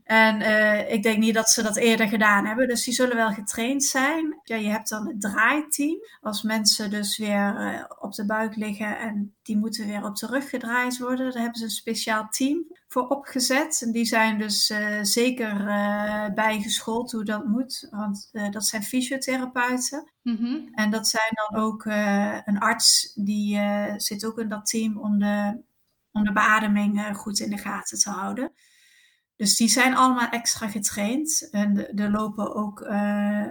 En 0.04 0.40
uh, 0.40 0.92
ik 0.92 1.02
denk 1.02 1.18
niet 1.18 1.34
dat 1.34 1.50
ze 1.50 1.62
dat 1.62 1.76
eerder 1.76 2.08
gedaan 2.08 2.46
hebben. 2.46 2.68
Dus 2.68 2.84
die 2.84 2.94
zullen 2.94 3.16
wel 3.16 3.32
getraind 3.32 3.84
zijn. 3.84 4.40
Ja, 4.42 4.56
je 4.56 4.68
hebt 4.68 4.88
dan 4.88 5.06
het 5.06 5.20
draaiteam. 5.20 5.98
Als 6.20 6.42
mensen 6.42 6.90
dus 6.90 7.18
weer 7.18 7.74
uh, 7.74 7.84
op 7.98 8.12
de 8.12 8.26
buik 8.26 8.56
liggen 8.56 8.98
en 8.98 9.36
die 9.42 9.56
moeten 9.56 9.86
weer 9.86 10.04
op 10.04 10.16
de 10.16 10.26
rug 10.26 10.50
gedraaid 10.50 10.98
worden. 10.98 11.32
Daar 11.32 11.42
hebben 11.42 11.58
ze 11.58 11.64
een 11.64 11.70
speciaal 11.70 12.28
team 12.30 12.66
voor 12.88 13.08
opgezet. 13.08 13.82
En 13.82 13.92
die 13.92 14.04
zijn 14.04 14.38
dus 14.38 14.70
uh, 14.70 15.02
zeker 15.02 15.64
bijgeschoold 16.34 17.12
hoe 17.12 17.24
dat 17.24 17.44
moet. 17.44 17.88
Want 17.90 18.28
dat 18.50 18.66
zijn 18.66 18.82
fysiotherapeuten. 18.82 20.12
Mm 20.22 20.36
-hmm. 20.36 20.68
En 20.72 20.90
dat 20.90 21.08
zijn 21.08 21.32
dan 21.48 21.62
ook 21.62 21.84
een 22.44 22.58
arts 22.58 23.12
die 23.14 23.60
zit 23.96 24.24
ook 24.24 24.38
in 24.38 24.48
dat 24.48 24.66
team 24.66 24.98
om 24.98 25.18
de, 25.18 25.62
om 26.12 26.24
de 26.24 26.32
beademing 26.32 27.16
goed 27.16 27.40
in 27.40 27.50
de 27.50 27.58
gaten 27.58 27.98
te 27.98 28.10
houden. 28.10 28.52
Dus 29.36 29.56
die 29.56 29.68
zijn 29.68 29.96
allemaal 29.96 30.28
extra 30.28 30.68
getraind. 30.68 31.48
En 31.50 31.96
er 31.96 32.10
lopen 32.10 32.54
ook 32.54 32.80
uh, 32.80 33.46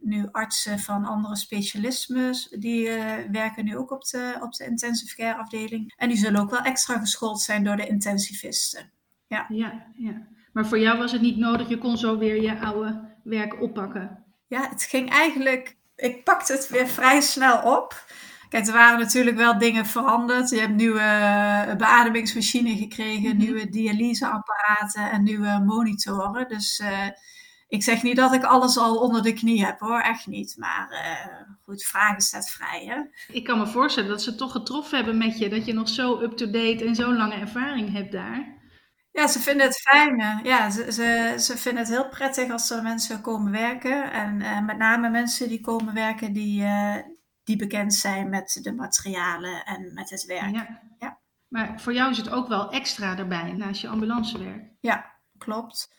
nu 0.00 0.28
artsen 0.32 0.78
van 0.78 1.04
andere 1.04 1.36
specialismes, 1.36 2.48
die 2.58 2.88
uh, 2.88 3.14
werken 3.30 3.64
nu 3.64 3.76
ook 3.76 3.90
op 3.90 4.04
de, 4.04 4.38
op 4.40 4.52
de 4.52 4.64
intensive 4.64 5.16
care 5.16 5.38
afdeling. 5.38 5.94
En 5.96 6.08
die 6.08 6.18
zullen 6.18 6.40
ook 6.40 6.50
wel 6.50 6.60
extra 6.60 6.98
geschoold 6.98 7.40
zijn 7.40 7.64
door 7.64 7.76
de 7.76 7.86
intensivisten. 7.86 8.90
Ja. 9.26 9.46
Ja, 9.48 9.86
ja. 9.96 10.26
Maar 10.52 10.66
voor 10.66 10.78
jou 10.78 10.98
was 10.98 11.12
het 11.12 11.20
niet 11.20 11.36
nodig, 11.36 11.68
je 11.68 11.78
kon 11.78 11.96
zo 11.96 12.18
weer 12.18 12.42
je 12.42 12.58
oude 12.58 13.14
werk 13.22 13.60
oppakken. 13.62 14.24
Ja, 14.46 14.68
het 14.68 14.82
ging 14.82 15.10
eigenlijk, 15.10 15.76
ik 15.96 16.24
pakte 16.24 16.52
het 16.52 16.68
weer 16.68 16.86
vrij 16.86 17.20
snel 17.20 17.76
op. 17.76 18.04
Kijk, 18.56 18.68
er 18.68 18.74
waren 18.74 18.98
natuurlijk 18.98 19.36
wel 19.36 19.58
dingen 19.58 19.86
veranderd. 19.86 20.50
Je 20.50 20.60
hebt 20.60 20.74
nieuwe 20.74 21.00
uh, 21.00 21.74
beademingsmachine 21.74 22.76
gekregen, 22.76 23.22
mm 23.22 23.30
-hmm. 23.30 23.38
nieuwe 23.38 23.68
dialyseapparaten 23.68 25.10
en 25.10 25.22
nieuwe 25.22 25.62
monitoren. 25.66 26.48
Dus 26.48 26.80
uh, 26.80 27.08
ik 27.68 27.82
zeg 27.82 28.02
niet 28.02 28.16
dat 28.16 28.32
ik 28.32 28.44
alles 28.44 28.78
al 28.78 28.96
onder 28.96 29.22
de 29.22 29.32
knie 29.32 29.64
heb 29.64 29.80
hoor, 29.80 30.00
echt 30.00 30.26
niet. 30.26 30.54
Maar 30.58 30.88
uh, 30.90 31.54
goed, 31.64 31.82
vragen 31.82 32.20
staat 32.20 32.50
vrij 32.50 32.84
hè. 32.84 33.34
Ik 33.34 33.44
kan 33.44 33.58
me 33.58 33.66
voorstellen 33.66 34.10
dat 34.10 34.22
ze 34.22 34.34
toch 34.34 34.52
getroffen 34.52 34.96
hebben 34.96 35.18
met 35.18 35.38
je, 35.38 35.48
dat 35.48 35.66
je 35.66 35.72
nog 35.72 35.88
zo 35.88 36.20
up-to-date 36.20 36.84
en 36.84 36.94
zo'n 36.94 37.16
lange 37.16 37.34
ervaring 37.34 37.92
hebt 37.92 38.12
daar. 38.12 38.54
Ja, 39.12 39.26
ze 39.26 39.40
vinden 39.40 39.66
het 39.66 39.80
fijn. 39.80 40.40
Ja, 40.42 40.70
ze, 40.70 40.92
ze, 40.92 41.34
ze 41.38 41.56
vinden 41.56 41.82
het 41.82 41.92
heel 41.92 42.08
prettig 42.08 42.50
als 42.50 42.70
er 42.70 42.82
mensen 42.82 43.20
komen 43.20 43.52
werken. 43.52 44.12
En 44.12 44.40
uh, 44.40 44.60
met 44.60 44.78
name 44.78 45.10
mensen 45.10 45.48
die 45.48 45.60
komen 45.60 45.94
werken 45.94 46.32
die, 46.32 46.62
uh, 46.62 46.94
die 47.46 47.56
bekend 47.56 47.94
zijn 47.94 48.28
met 48.28 48.58
de 48.62 48.72
materialen 48.72 49.64
en 49.64 49.94
met 49.94 50.10
het 50.10 50.24
werk. 50.24 50.54
Ja. 50.54 50.80
ja. 50.98 51.18
Maar 51.48 51.80
voor 51.80 51.92
jou 51.92 52.10
is 52.10 52.16
het 52.16 52.30
ook 52.30 52.48
wel 52.48 52.70
extra 52.70 53.18
erbij 53.18 53.52
naast 53.52 53.80
je 53.80 53.88
ambulancewerk. 53.88 54.70
Ja, 54.80 55.14
klopt. 55.38 55.94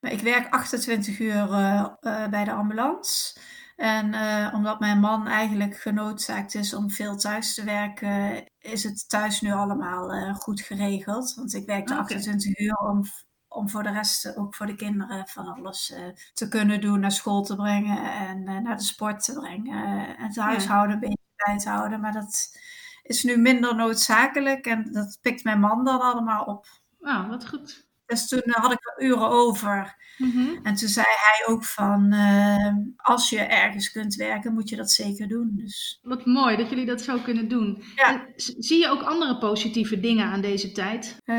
Ik 0.00 0.20
werk 0.20 0.52
28 0.52 1.18
uur 1.18 1.48
uh, 1.48 1.86
uh, 2.00 2.28
bij 2.28 2.44
de 2.44 2.52
ambulance. 2.52 3.40
En 3.76 4.12
uh, 4.12 4.50
omdat 4.54 4.80
mijn 4.80 5.00
man 5.00 5.26
eigenlijk 5.26 5.76
genoodzaakt 5.80 6.54
is 6.54 6.74
om 6.74 6.90
veel 6.90 7.16
thuis 7.16 7.54
te 7.54 7.64
werken, 7.64 8.44
is 8.58 8.84
het 8.84 9.08
thuis 9.08 9.40
nu 9.40 9.52
allemaal 9.52 10.34
goed 10.34 10.60
geregeld. 10.60 11.34
Want 11.34 11.54
ik 11.54 11.66
werk 11.66 11.86
de 11.86 11.92
okay. 11.92 12.02
28 12.04 12.58
uur 12.58 12.76
om 12.76 13.04
om 13.54 13.70
voor 13.70 13.82
de 13.82 13.90
rest 13.90 14.36
ook 14.36 14.54
voor 14.54 14.66
de 14.66 14.74
kinderen 14.74 15.28
van 15.28 15.46
alles 15.46 15.90
uh, 15.90 15.98
te 16.32 16.48
kunnen 16.48 16.80
doen, 16.80 17.00
naar 17.00 17.12
school 17.12 17.42
te 17.42 17.56
brengen 17.56 18.12
en 18.12 18.38
uh, 18.38 18.58
naar 18.58 18.76
de 18.76 18.82
sport 18.82 19.24
te 19.24 19.32
brengen 19.32 20.06
en 20.16 20.26
het 20.26 20.36
huishouden 20.36 20.94
een 20.94 21.00
beetje 21.00 21.18
bij 21.36 21.58
te 21.58 21.68
houden. 21.68 22.00
Maar 22.00 22.12
dat 22.12 22.58
is 23.02 23.22
nu 23.22 23.36
minder 23.36 23.76
noodzakelijk 23.76 24.66
en 24.66 24.92
dat 24.92 25.18
pikt 25.20 25.44
mijn 25.44 25.60
man 25.60 25.84
dan 25.84 26.00
allemaal 26.00 26.44
op. 26.44 26.66
Nou, 26.98 27.28
wat 27.28 27.48
goed. 27.48 27.90
Dus 28.12 28.28
toen 28.28 28.42
uh, 28.44 28.54
had 28.54 28.72
ik 28.72 28.78
er 28.96 29.04
uren 29.04 29.28
over. 29.28 29.96
Mm-hmm. 30.18 30.58
En 30.62 30.74
toen 30.74 30.88
zei 30.88 31.06
hij 31.08 31.54
ook 31.54 31.64
van, 31.64 32.12
uh, 32.14 32.74
als 32.96 33.30
je 33.30 33.38
ergens 33.38 33.92
kunt 33.92 34.14
werken, 34.14 34.54
moet 34.54 34.68
je 34.68 34.76
dat 34.76 34.90
zeker 34.90 35.28
doen. 35.28 35.50
Dus. 35.54 36.00
Wat 36.02 36.26
mooi 36.26 36.56
dat 36.56 36.68
jullie 36.70 36.86
dat 36.86 37.00
zo 37.00 37.18
kunnen 37.18 37.48
doen. 37.48 37.82
Ja. 37.96 38.26
Zie 38.36 38.78
je 38.78 38.88
ook 38.88 39.02
andere 39.02 39.38
positieve 39.38 40.00
dingen 40.00 40.26
aan 40.26 40.40
deze 40.40 40.72
tijd? 40.72 41.16
Uh, 41.24 41.36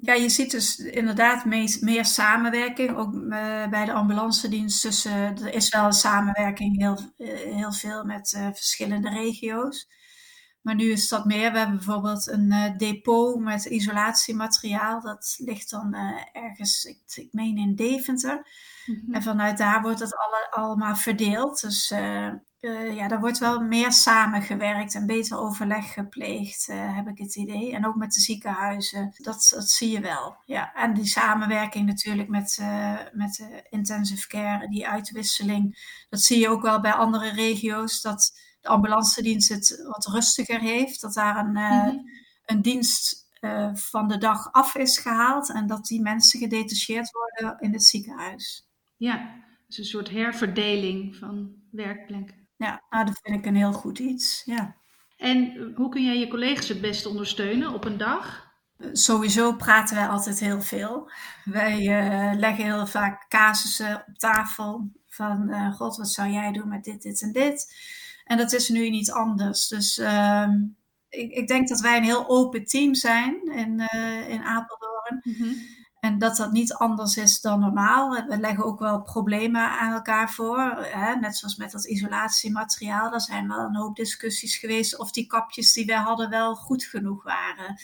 ja, 0.00 0.14
je 0.14 0.28
ziet 0.28 0.50
dus 0.50 0.78
inderdaad 0.78 1.44
meer, 1.44 1.76
meer 1.80 2.04
samenwerking. 2.04 2.96
Ook 2.96 3.14
uh, 3.14 3.68
bij 3.68 3.84
de 3.84 3.92
ambulance 3.92 4.48
dienst 4.48 4.82
tussen, 4.82 5.12
er 5.12 5.54
is 5.54 5.68
wel 5.68 5.84
een 5.84 5.92
samenwerking 5.92 6.78
heel, 6.78 6.98
heel 7.54 7.72
veel 7.72 8.04
met 8.04 8.38
verschillende 8.52 9.08
regio's. 9.08 9.88
Maar 10.60 10.74
nu 10.74 10.90
is 10.90 11.08
dat 11.08 11.24
meer. 11.24 11.52
We 11.52 11.58
hebben 11.58 11.76
bijvoorbeeld 11.76 12.28
een 12.28 12.52
uh, 12.52 12.76
depot 12.76 13.40
met 13.40 13.64
isolatiemateriaal. 13.64 15.00
Dat 15.00 15.36
ligt 15.38 15.70
dan 15.70 15.94
uh, 15.94 16.22
ergens, 16.32 16.84
ik, 16.84 16.98
ik, 17.14 17.28
meen 17.32 17.56
in 17.56 17.74
Deventer. 17.74 18.46
Mm-hmm. 18.86 19.14
En 19.14 19.22
vanuit 19.22 19.58
daar 19.58 19.82
wordt 19.82 20.00
het 20.00 20.16
alle, 20.16 20.50
allemaal 20.50 20.96
verdeeld. 20.96 21.60
Dus 21.60 21.90
uh, 21.90 22.32
ja, 22.94 23.08
daar 23.08 23.20
wordt 23.20 23.38
wel 23.38 23.60
meer 23.60 23.92
samengewerkt 23.92 24.94
en 24.94 25.06
beter 25.06 25.38
overleg 25.38 25.92
gepleegd, 25.92 26.66
heb 26.72 27.08
ik 27.08 27.18
het 27.18 27.36
idee. 27.36 27.74
En 27.74 27.86
ook 27.86 27.96
met 27.96 28.12
de 28.12 28.20
ziekenhuizen, 28.20 29.14
dat, 29.16 29.50
dat 29.54 29.70
zie 29.70 29.90
je 29.90 30.00
wel. 30.00 30.36
Ja. 30.44 30.74
En 30.74 30.94
die 30.94 31.06
samenwerking 31.06 31.86
natuurlijk 31.86 32.28
met, 32.28 32.58
met 33.12 33.34
de 33.34 33.66
intensive 33.70 34.28
care, 34.28 34.68
die 34.68 34.88
uitwisseling. 34.88 35.78
Dat 36.10 36.20
zie 36.20 36.38
je 36.38 36.48
ook 36.48 36.62
wel 36.62 36.80
bij 36.80 36.92
andere 36.92 37.30
regio's. 37.30 38.00
Dat 38.00 38.32
de 38.60 38.68
ambulance 38.68 39.22
dienst 39.22 39.48
het 39.48 39.82
wat 39.86 40.06
rustiger 40.06 40.60
heeft. 40.60 41.00
Dat 41.00 41.14
daar 41.14 41.36
een, 41.36 41.56
uh, 41.56 41.70
mm-hmm. 41.70 42.10
een 42.44 42.62
dienst 42.62 43.28
uh, 43.40 43.74
van 43.74 44.08
de 44.08 44.18
dag 44.18 44.52
af 44.52 44.74
is 44.74 44.98
gehaald 44.98 45.52
en 45.52 45.66
dat 45.66 45.86
die 45.86 46.00
mensen 46.00 46.40
gedetacheerd 46.40 47.10
worden 47.10 47.60
in 47.60 47.72
het 47.72 47.84
ziekenhuis. 47.84 48.68
Ja, 48.96 49.34
dus 49.66 49.78
een 49.78 49.84
soort 49.84 50.10
herverdeling 50.10 51.16
van 51.16 51.54
werkplekken. 51.70 52.48
Ja, 52.56 52.82
nou, 52.90 53.06
dat 53.06 53.20
vind 53.22 53.38
ik 53.38 53.46
een 53.46 53.56
heel 53.56 53.72
goed 53.72 53.98
iets. 53.98 54.42
Ja. 54.44 54.76
En 55.16 55.72
hoe 55.74 55.88
kun 55.88 56.04
jij 56.04 56.18
je 56.18 56.28
collega's 56.28 56.68
het 56.68 56.80
beste 56.80 57.08
ondersteunen 57.08 57.72
op 57.72 57.84
een 57.84 57.98
dag? 57.98 58.48
Sowieso 58.92 59.56
praten 59.56 59.96
wij 59.96 60.08
altijd 60.08 60.40
heel 60.40 60.62
veel. 60.62 61.10
Wij 61.44 61.78
uh, 61.80 62.38
leggen 62.38 62.64
heel 62.64 62.86
vaak 62.86 63.28
casussen 63.28 64.04
op 64.08 64.18
tafel. 64.18 64.90
Van, 65.06 65.48
uh, 65.48 65.74
god, 65.74 65.96
wat 65.96 66.08
zou 66.08 66.30
jij 66.30 66.52
doen 66.52 66.68
met 66.68 66.84
dit, 66.84 67.02
dit 67.02 67.22
en 67.22 67.32
dit? 67.32 67.74
En 68.30 68.36
dat 68.36 68.52
is 68.52 68.68
nu 68.68 68.90
niet 68.90 69.12
anders. 69.12 69.68
Dus 69.68 69.98
uh, 69.98 70.48
ik, 71.08 71.30
ik, 71.32 71.48
denk 71.48 71.68
dat 71.68 71.80
wij 71.80 71.96
een 71.96 72.04
heel 72.04 72.28
open 72.28 72.64
team 72.64 72.94
zijn 72.94 73.52
in, 73.52 73.88
uh, 73.94 74.28
in 74.28 74.42
Apeldoorn. 74.42 75.20
Mm-hmm. 75.22 75.54
En 76.00 76.18
dat 76.18 76.36
dat 76.36 76.52
niet 76.52 76.72
anders 76.74 77.16
is 77.16 77.40
dan 77.40 77.60
normaal. 77.60 78.10
We 78.10 78.38
leggen 78.40 78.64
ook 78.64 78.78
wel 78.78 79.02
problemen 79.02 79.78
aan 79.80 79.92
elkaar 79.92 80.30
voor. 80.30 80.58
Hè? 80.80 81.14
Net 81.14 81.36
zoals 81.36 81.56
met 81.56 81.70
dat 81.70 81.86
isolatiemateriaal. 81.86 83.12
Er 83.12 83.20
zijn 83.20 83.48
wel 83.48 83.58
een 83.58 83.76
hoop 83.76 83.96
discussies 83.96 84.56
geweest 84.56 84.98
of 84.98 85.10
die 85.10 85.26
kapjes 85.26 85.72
die 85.72 85.86
wij 85.86 85.96
hadden 85.96 86.30
wel 86.30 86.54
goed 86.54 86.84
genoeg 86.84 87.22
waren. 87.22 87.78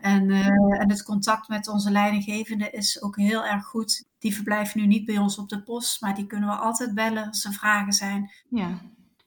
En, 0.00 0.28
uh, 0.28 0.80
en 0.80 0.90
het 0.90 1.02
contact 1.02 1.48
met 1.48 1.68
onze 1.68 1.90
leidinggevende 1.90 2.70
is 2.70 3.02
ook 3.02 3.16
heel 3.16 3.44
erg 3.44 3.64
goed. 3.64 4.04
Die 4.18 4.34
verblijven 4.34 4.80
nu 4.80 4.86
niet 4.86 5.04
bij 5.04 5.18
ons 5.18 5.38
op 5.38 5.48
de 5.48 5.62
post, 5.62 6.00
maar 6.00 6.14
die 6.14 6.26
kunnen 6.26 6.48
we 6.48 6.54
altijd 6.54 6.94
bellen 6.94 7.26
als 7.26 7.44
er 7.44 7.52
vragen 7.52 7.92
zijn. 7.92 8.30
Ja. 8.48 8.80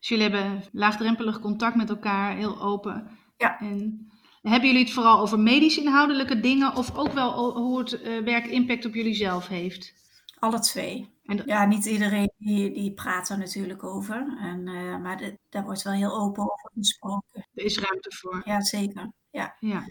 Dus 0.05 0.17
jullie 0.17 0.35
hebben 0.35 0.63
laagdrempelig 0.71 1.39
contact 1.39 1.75
met 1.75 1.89
elkaar, 1.89 2.35
heel 2.35 2.61
open. 2.61 3.07
Ja. 3.37 3.59
En 3.59 4.09
hebben 4.41 4.67
jullie 4.69 4.83
het 4.83 4.93
vooral 4.93 5.19
over 5.19 5.39
medisch 5.39 5.77
inhoudelijke 5.77 6.39
dingen 6.39 6.75
of 6.75 6.95
ook 6.97 7.11
wel 7.11 7.53
hoe 7.57 7.79
het 7.79 7.93
uh, 7.93 8.23
werk 8.23 8.45
impact 8.45 8.85
op 8.85 8.93
jullie 8.93 9.13
zelf 9.13 9.47
heeft? 9.47 9.93
alle 10.39 10.59
twee. 10.59 11.09
En 11.23 11.41
Ja, 11.45 11.65
niet 11.65 11.85
iedereen 11.85 12.31
die, 12.37 12.71
die 12.71 12.93
praat 12.93 13.29
er 13.29 13.37
natuurlijk 13.37 13.83
over. 13.83 14.37
En, 14.39 14.67
eh, 14.67 14.97
maar 14.97 15.17
de- 15.17 15.37
daar 15.49 15.63
wordt 15.63 15.81
wel 15.83 15.93
heel 15.93 16.15
open 16.19 16.43
over 16.43 16.71
gesproken. 16.75 17.47
er 17.53 17.63
is 17.65 17.77
ruimte 17.79 18.15
voor. 18.15 18.41
Ja, 18.45 18.61
zeker. 18.61 19.11
Ja. 19.31 19.55
Ja. 19.59 19.83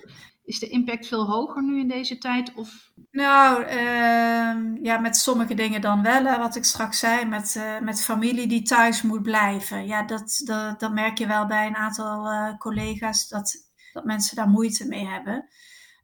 Is 0.44 0.58
de 0.58 0.68
impact 0.68 1.06
veel 1.06 1.26
hoger 1.26 1.62
nu 1.62 1.80
in 1.80 1.88
deze 1.88 2.18
tijd? 2.18 2.54
Of 2.54 2.92
Nou, 3.10 3.62
ehm, 3.62 4.76
ja, 4.82 4.98
met 4.98 5.16
sommige 5.16 5.54
dingen 5.54 5.80
dan 5.80 6.02
wel. 6.02 6.24
Hè, 6.24 6.38
wat 6.38 6.56
ik 6.56 6.64
straks 6.64 6.98
zei, 6.98 7.24
met, 7.24 7.56
eh, 7.56 7.80
met 7.80 8.04
familie 8.04 8.46
die 8.46 8.62
thuis 8.62 9.02
moet 9.02 9.22
blijven. 9.22 9.86
Ja, 9.86 10.02
dat, 10.02 10.40
dat, 10.44 10.80
dat 10.80 10.92
merk 10.92 11.18
je 11.18 11.26
wel 11.26 11.46
bij 11.46 11.66
een 11.66 11.76
aantal 11.76 12.26
eh, 12.30 12.58
collega's, 12.58 13.28
dat, 13.28 13.70
dat 13.92 14.04
mensen 14.04 14.36
daar 14.36 14.48
moeite 14.48 14.88
mee 14.88 15.06
hebben. 15.06 15.48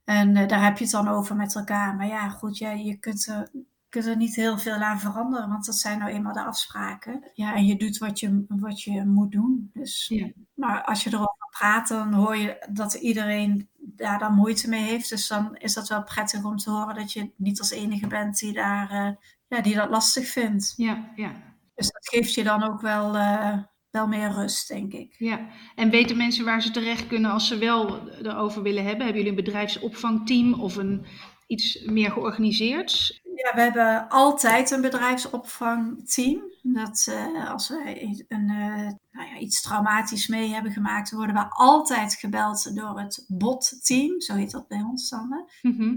En 0.05 0.37
eh, 0.37 0.49
daar 0.49 0.65
heb 0.65 0.79
je 0.79 0.85
het 0.85 0.93
dan 0.93 1.09
over 1.09 1.37
met 1.37 1.55
elkaar. 1.55 1.97
Maar 1.97 2.07
ja, 2.07 2.29
goed, 2.29 2.59
ja, 2.59 2.71
je 2.71 2.97
kunt 2.97 3.27
er, 3.27 3.51
kunt 3.89 4.07
er 4.07 4.17
niet 4.17 4.35
heel 4.35 4.59
veel 4.59 4.75
aan 4.75 5.01
veranderen, 5.01 5.49
want 5.49 5.67
dat 5.67 5.77
zijn 5.77 5.99
nou 5.99 6.11
eenmaal 6.11 6.33
de 6.33 6.45
afspraken. 6.45 7.31
Ja, 7.35 7.55
en 7.55 7.67
je 7.67 7.77
doet 7.77 7.99
wat 7.99 8.21
je, 8.21 8.45
wat 8.49 8.83
je 8.83 9.05
moet 9.05 9.33
doen. 9.33 9.71
Dus, 9.73 10.07
Ja. 10.09 10.29
Maar 10.55 10.85
als 10.85 11.05
je 11.05 11.11
erover 11.11 11.49
praat, 11.51 11.89
dan 11.89 12.13
hoor 12.13 12.37
je 12.37 12.67
dat 12.73 12.95
iedereen 12.95 13.69
daar 13.97 14.19
dan 14.19 14.35
moeite 14.35 14.69
mee 14.69 14.83
heeft. 14.83 15.09
Dus 15.09 15.29
dan 15.29 15.57
is 15.57 15.75
dat 15.75 15.89
wel 15.89 16.03
prettig 16.03 16.45
om 16.45 16.57
te 16.57 16.71
horen 16.71 16.95
dat 16.95 17.13
je 17.13 17.31
niet 17.37 17.59
als 17.59 17.71
enige 17.71 18.07
bent 18.07 18.39
die, 18.39 18.53
daar, 18.53 18.91
eh, 18.91 19.13
ja, 19.49 19.61
die 19.63 19.75
dat 19.75 19.91
lastig 19.91 20.27
vindt. 20.29 20.75
ja, 20.77 21.13
ja, 21.17 21.33
Dus 21.75 21.91
dat 21.91 22.09
geeft 22.09 22.35
je 22.35 22.43
dan 22.45 22.63
ook 22.63 22.81
wel, 22.81 23.17
eh, 23.17 23.59
wel 23.91 24.07
meer 24.07 24.31
rust, 24.31 24.69
denk 24.69 24.93
ik. 24.93 25.15
ja. 25.19 25.49
En 25.75 25.91
weten 25.91 26.17
mensen 26.17 26.45
waar 26.45 26.63
ze 26.63 26.71
terecht 26.71 27.07
kunnen 27.07 27.31
als 27.31 27.49
ze 27.49 27.59
wel 27.59 28.09
erover 28.09 28.63
willen 28.63 28.85
hebben? 28.85 29.05
Hebben 29.05 29.23
jullie 29.23 29.39
een 29.39 29.45
bedrijfsopvangteam 29.45 30.55
of 30.55 30.77
een, 30.77 31.07
iets 31.47 31.85
meer 31.85 32.11
georganiseerd? 32.11 33.20
Ja, 33.35 33.55
we 33.55 33.61
hebben 33.61 34.09
altijd 34.09 34.71
een 34.71 34.81
bedrijfsopvangteam. 34.81 36.43
Dat 36.63 37.07
eh, 37.11 37.51
als 37.51 37.69
we 37.69 38.03
een, 38.29 38.49
eh, 38.49 38.93
nou 39.11 39.29
ja, 39.29 39.37
iets 39.39 39.63
traumatisch 39.63 40.27
mee 40.27 40.53
hebben 40.53 40.73
gemaakt, 40.73 41.11
worden 41.11 41.35
we 41.35 41.51
altijd 41.51 42.15
gebeld 42.15 42.77
door 42.77 43.01
het 43.01 43.25
BOT-team. 43.29 44.21
Zo 44.21 44.35
heet 44.35 44.51
dat 44.51 44.69
bij 44.69 44.83
ons 44.83 45.09
dan. 45.09 45.49
Mhm. 45.63 45.97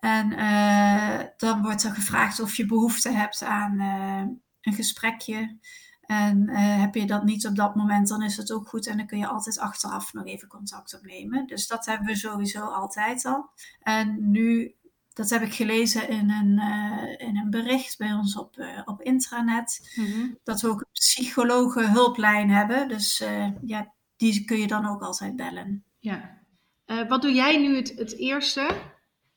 En 0.00 0.32
eh, 0.32 1.26
dan 1.36 1.62
wordt 1.62 1.82
er 1.82 1.92
gevraagd 1.94 2.40
of 2.40 2.54
je 2.54 2.66
behoefte 2.66 3.10
hebt 3.10 3.42
aan 3.42 3.80
een 4.60 4.74
gesprekje. 4.74 5.58
En 6.00 6.48
heb 6.56 6.94
je 6.94 7.06
dat 7.06 7.24
niet 7.24 7.46
op 7.46 7.56
dat 7.56 7.74
moment, 7.74 8.08
dan 8.08 8.22
is 8.22 8.36
het 8.36 8.52
ook 8.52 8.68
goed. 8.68 8.86
En 8.86 8.96
dan 8.96 9.06
kun 9.06 9.18
je 9.18 9.26
altijd 9.26 9.58
achteraf 9.58 10.12
nog 10.12 10.26
even 10.26 10.48
contact 10.48 10.94
opnemen. 10.94 11.46
Dus 11.46 11.66
dat 11.66 11.86
hebben 11.86 12.06
we 12.06 12.16
sowieso 12.16 12.64
altijd 12.64 13.24
al. 13.24 13.50
En 13.82 14.30
nu, 14.30 14.74
dat 15.18 15.30
heb 15.30 15.42
ik 15.42 15.54
gelezen 15.54 16.08
in 16.08 16.30
een, 16.30 16.58
eh, 16.58 17.28
in 17.28 17.36
een 17.36 17.50
bericht 17.50 17.98
bij 17.98 18.12
ons 18.12 18.36
op, 18.36 18.56
eh, 18.56 18.80
op 18.84 19.02
intranet. 19.02 19.92
Mhm. 19.94 20.28
Dat 20.44 20.60
we 20.60 20.68
ook 20.68 20.80
een 20.80 20.92
psychologenhulplijn 20.92 22.50
hebben. 22.50 22.88
Dus 22.88 23.20
eh, 23.20 23.46
ja, 23.64 23.92
die 24.16 24.44
kun 24.44 24.58
je 24.58 24.66
dan 24.66 24.86
ook 24.86 25.02
altijd 25.02 25.36
bellen. 25.36 25.84
Ja. 25.98 26.36
Wat 27.08 27.22
doe 27.22 27.32
jij 27.32 27.58
nu 27.58 27.76
het, 27.76 27.92
het 27.96 28.16
eerste? 28.16 28.70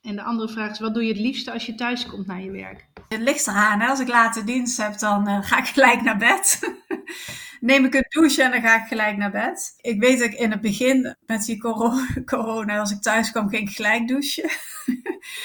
En 0.00 0.16
de 0.16 0.22
andere 0.22 0.48
vraag 0.48 0.70
is, 0.70 0.78
wat 0.78 0.94
doe 0.94 1.02
je 1.02 1.12
het 1.12 1.20
liefste 1.20 1.52
als 1.52 1.66
je 1.66 1.74
thuis 1.74 2.06
komt 2.06 2.26
naar 2.26 2.42
je 2.42 2.50
werk? 2.50 2.86
Het 3.08 3.20
ligt 3.20 3.46
eraan. 3.46 3.80
Hè? 3.80 3.86
Als 3.86 4.00
ik 4.00 4.08
late 4.08 4.44
dienst 4.44 4.76
heb, 4.76 4.98
dan 4.98 5.42
ga 5.42 5.58
ik 5.58 5.66
gelijk 5.66 6.02
naar 6.02 6.18
bed. 6.18 6.60
Neem 7.62 7.84
ik 7.84 7.94
een 7.94 8.06
douche 8.08 8.42
en 8.42 8.50
dan 8.50 8.60
ga 8.60 8.82
ik 8.82 8.88
gelijk 8.88 9.16
naar 9.16 9.30
bed. 9.30 9.74
Ik 9.80 10.00
weet 10.00 10.18
dat 10.18 10.28
ik 10.28 10.38
in 10.38 10.50
het 10.50 10.60
begin 10.60 11.16
met 11.26 11.44
die 11.44 11.58
coro- 11.58 12.06
corona, 12.24 12.78
als 12.78 12.90
ik 12.90 13.02
thuis 13.02 13.30
kwam, 13.30 13.48
ging 13.48 13.68
ik 13.68 13.76
gelijk 13.76 14.08
douchen. 14.08 14.50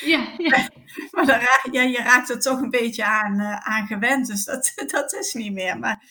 Ja, 0.05 0.27
ja. 0.37 0.69
Maar 1.11 1.25
dan 1.25 1.39
ja, 1.71 1.81
je 1.81 1.97
raakt 1.97 2.29
er 2.29 2.39
toch 2.39 2.61
een 2.61 2.69
beetje 2.69 3.05
aan, 3.05 3.41
aan 3.41 3.87
gewend. 3.87 4.27
Dus 4.27 4.45
dat, 4.45 4.73
dat 4.91 5.13
is 5.13 5.33
niet 5.33 5.53
meer. 5.53 5.79
Maar 5.79 6.03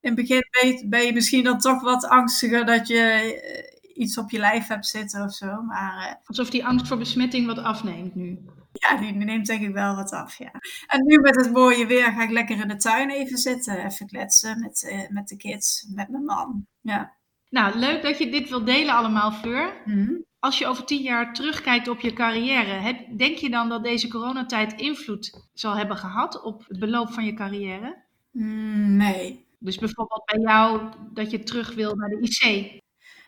in 0.00 0.10
het 0.10 0.14
begin 0.14 0.46
ben 0.50 0.68
je, 0.68 0.88
ben 0.88 1.06
je 1.06 1.12
misschien 1.12 1.44
dan 1.44 1.58
toch 1.58 1.82
wat 1.82 2.04
angstiger 2.04 2.66
dat 2.66 2.88
je 2.88 3.00
eh, 3.02 4.02
iets 4.02 4.18
op 4.18 4.30
je 4.30 4.38
lijf 4.38 4.66
hebt 4.66 4.86
zitten 4.86 5.24
of 5.24 5.34
zo. 5.34 5.62
Maar 5.62 6.08
eh, 6.08 6.14
Alsof 6.24 6.50
die 6.50 6.66
angst 6.66 6.88
voor 6.88 6.98
besmetting 6.98 7.46
wat 7.46 7.58
afneemt 7.58 8.14
nu. 8.14 8.38
Ja, 8.88 8.96
die 8.96 9.12
neemt 9.12 9.46
denk 9.46 9.62
ik 9.62 9.72
wel 9.72 9.94
wat 9.94 10.10
af, 10.12 10.38
ja. 10.38 10.50
En 10.86 11.06
nu 11.06 11.18
met 11.18 11.36
het 11.36 11.52
mooie 11.52 11.86
weer 11.86 12.12
ga 12.12 12.22
ik 12.22 12.30
lekker 12.30 12.60
in 12.60 12.68
de 12.68 12.76
tuin 12.76 13.10
even 13.10 13.38
zitten. 13.38 13.84
Even 13.84 14.06
kletsen 14.06 14.60
met, 14.60 14.88
eh, 14.90 15.08
met 15.08 15.28
de 15.28 15.36
kids, 15.36 15.86
met 15.94 16.08
mijn 16.08 16.24
man. 16.24 16.66
Ja. 16.80 17.16
Nou, 17.50 17.78
leuk 17.78 18.02
dat 18.02 18.18
je 18.18 18.30
dit 18.30 18.48
wilt 18.48 18.66
delen 18.66 18.94
allemaal, 18.94 19.32
Fleur. 19.32 19.82
Mhm. 19.84 20.12
Als 20.38 20.58
je 20.58 20.66
over 20.66 20.84
tien 20.84 21.02
jaar 21.02 21.32
terugkijkt 21.34 21.88
op 21.88 22.00
je 22.00 22.12
carrière, 22.12 22.72
heb- 22.72 23.18
denk 23.18 23.36
je 23.36 23.50
dan 23.50 23.68
dat 23.68 23.84
deze 23.84 24.08
coronatijd 24.08 24.72
invloed 24.80 25.48
zal 25.52 25.76
hebben 25.76 25.96
gehad 25.96 26.42
op 26.42 26.64
het 26.68 26.78
beloop 26.78 27.12
van 27.12 27.24
je 27.24 27.34
carrière? 27.34 28.04
Mm, 28.30 28.96
nee. 28.96 29.46
Dus 29.58 29.78
bijvoorbeeld 29.78 30.24
bij 30.24 30.40
jou 30.40 30.80
dat 31.12 31.30
je 31.30 31.42
terug 31.42 31.74
wil 31.74 31.94
naar 31.94 32.08
de 32.08 32.20
IC. 32.20 32.80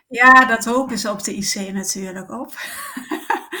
Ja, 0.07 0.45
dat 0.45 0.65
hopen 0.65 0.97
ze 0.97 1.11
op 1.11 1.23
de 1.23 1.33
IC 1.35 1.73
natuurlijk 1.73 2.31
op. 2.31 2.53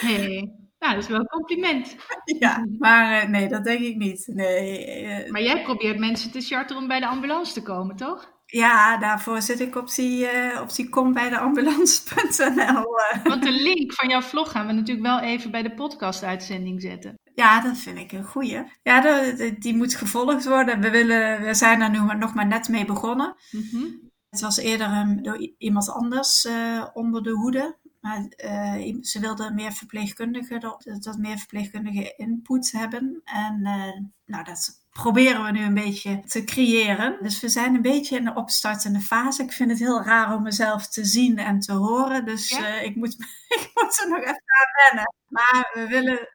Hey. 0.01 0.60
Nou, 0.81 0.93
dat 0.93 1.03
is 1.03 1.09
wel 1.09 1.19
een 1.19 1.25
compliment. 1.27 1.95
ja, 2.39 2.65
maar 2.79 3.21
eh, 3.21 3.27
nee, 3.29 3.47
dat 3.47 3.63
denk 3.63 3.79
ik 3.79 3.95
niet. 3.95 4.23
Nee. 4.27 4.85
eh, 4.85 5.31
Maar 5.31 5.41
jij 5.41 5.61
probeert 5.63 5.99
mensen 5.99 6.31
te 6.31 6.41
charteren 6.41 6.81
om 6.81 6.87
bij 6.87 6.99
de 6.99 7.07
ambulance 7.07 7.53
te 7.53 7.61
komen, 7.61 7.95
toch? 7.95 8.39
ja, 8.45 8.97
daarvoor 8.97 9.41
zit 9.41 9.59
ik 9.59 9.75
op 9.75 9.93
die, 9.95 10.27
eh, 10.27 10.61
op 10.61 10.75
die 10.75 10.89
kom 10.89 11.13
bij 11.13 11.29
de 11.29 11.37
ambulance.nl. 11.39 12.85
Want 13.23 13.43
de 13.43 13.51
link 13.51 13.93
van 13.93 14.09
jouw 14.09 14.21
vlog 14.21 14.51
gaan 14.51 14.67
we 14.67 14.73
natuurlijk 14.73 15.07
wel 15.07 15.19
even 15.19 15.51
bij 15.51 15.61
de 15.63 15.73
podcast-uitzending 15.73 16.81
zetten. 16.81 17.13
Ja, 17.35 17.61
dat 17.61 17.77
vind 17.77 17.97
ik 17.97 18.11
een 18.11 18.23
goeie. 18.23 18.63
Ja, 18.83 19.01
de- 19.01 19.33
de- 19.37 19.57
die 19.59 19.75
moet 19.75 19.95
gevolgd 19.95 20.45
worden. 20.47 20.81
We, 20.81 20.89
willen, 20.89 21.41
we 21.41 21.53
zijn 21.53 21.81
er 21.81 21.89
nu 21.89 22.01
maar- 22.01 22.17
nog 22.17 22.33
maar 22.33 22.47
net 22.47 22.69
mee 22.69 22.85
begonnen. 22.85 23.35
Mhm. 23.51 23.83
Het 24.29 24.41
was 24.41 24.57
eerder 24.57 24.87
um, 24.97 25.23
door 25.23 25.51
iemand 25.57 25.89
anders 25.89 26.47
onder 26.93 27.23
de 27.23 27.31
hoede. 27.31 27.77
Maar 28.01 28.25
eh, 28.27 28.95
ze 29.01 29.19
wilden 29.19 29.55
meer 29.55 29.71
verpleegkundigen, 29.71 30.59
dat, 30.59 30.85
dat 30.99 31.17
meer 31.17 31.37
verpleegkundige 31.37 32.13
input 32.17 32.71
hebben. 32.71 33.21
En 33.23 33.65
eh, 33.65 34.01
nou, 34.25 34.43
dat 34.43 34.69
proberen 34.91 35.43
we 35.43 35.51
nu 35.51 35.63
een 35.63 35.73
beetje 35.73 36.19
te 36.19 36.43
creëren. 36.43 37.17
Dus 37.21 37.39
we 37.39 37.49
zijn 37.49 37.75
een 37.75 37.81
beetje 37.81 38.17
in 38.17 38.25
de 38.25 38.33
opstartende 38.33 38.99
fase. 38.99 39.43
Ik 39.43 39.51
vind 39.51 39.69
het 39.69 39.79
heel 39.79 40.03
raar 40.03 40.35
om 40.35 40.43
mezelf 40.43 40.87
te 40.87 41.05
zien 41.05 41.37
en 41.37 41.59
te 41.59 41.73
horen. 41.73 42.25
Dus 42.25 42.49
Ja? 42.49 42.67
eh, 42.67 42.83
ik, 42.83 42.95
moet, 42.95 43.13
ik 43.57 43.71
moet 43.73 43.99
er 43.99 44.09
nog 44.09 44.19
even 44.19 44.29
aan 44.29 44.89
wennen. 44.89 45.13
Maar 45.27 45.71
we 45.73 45.87
willen 45.87 46.27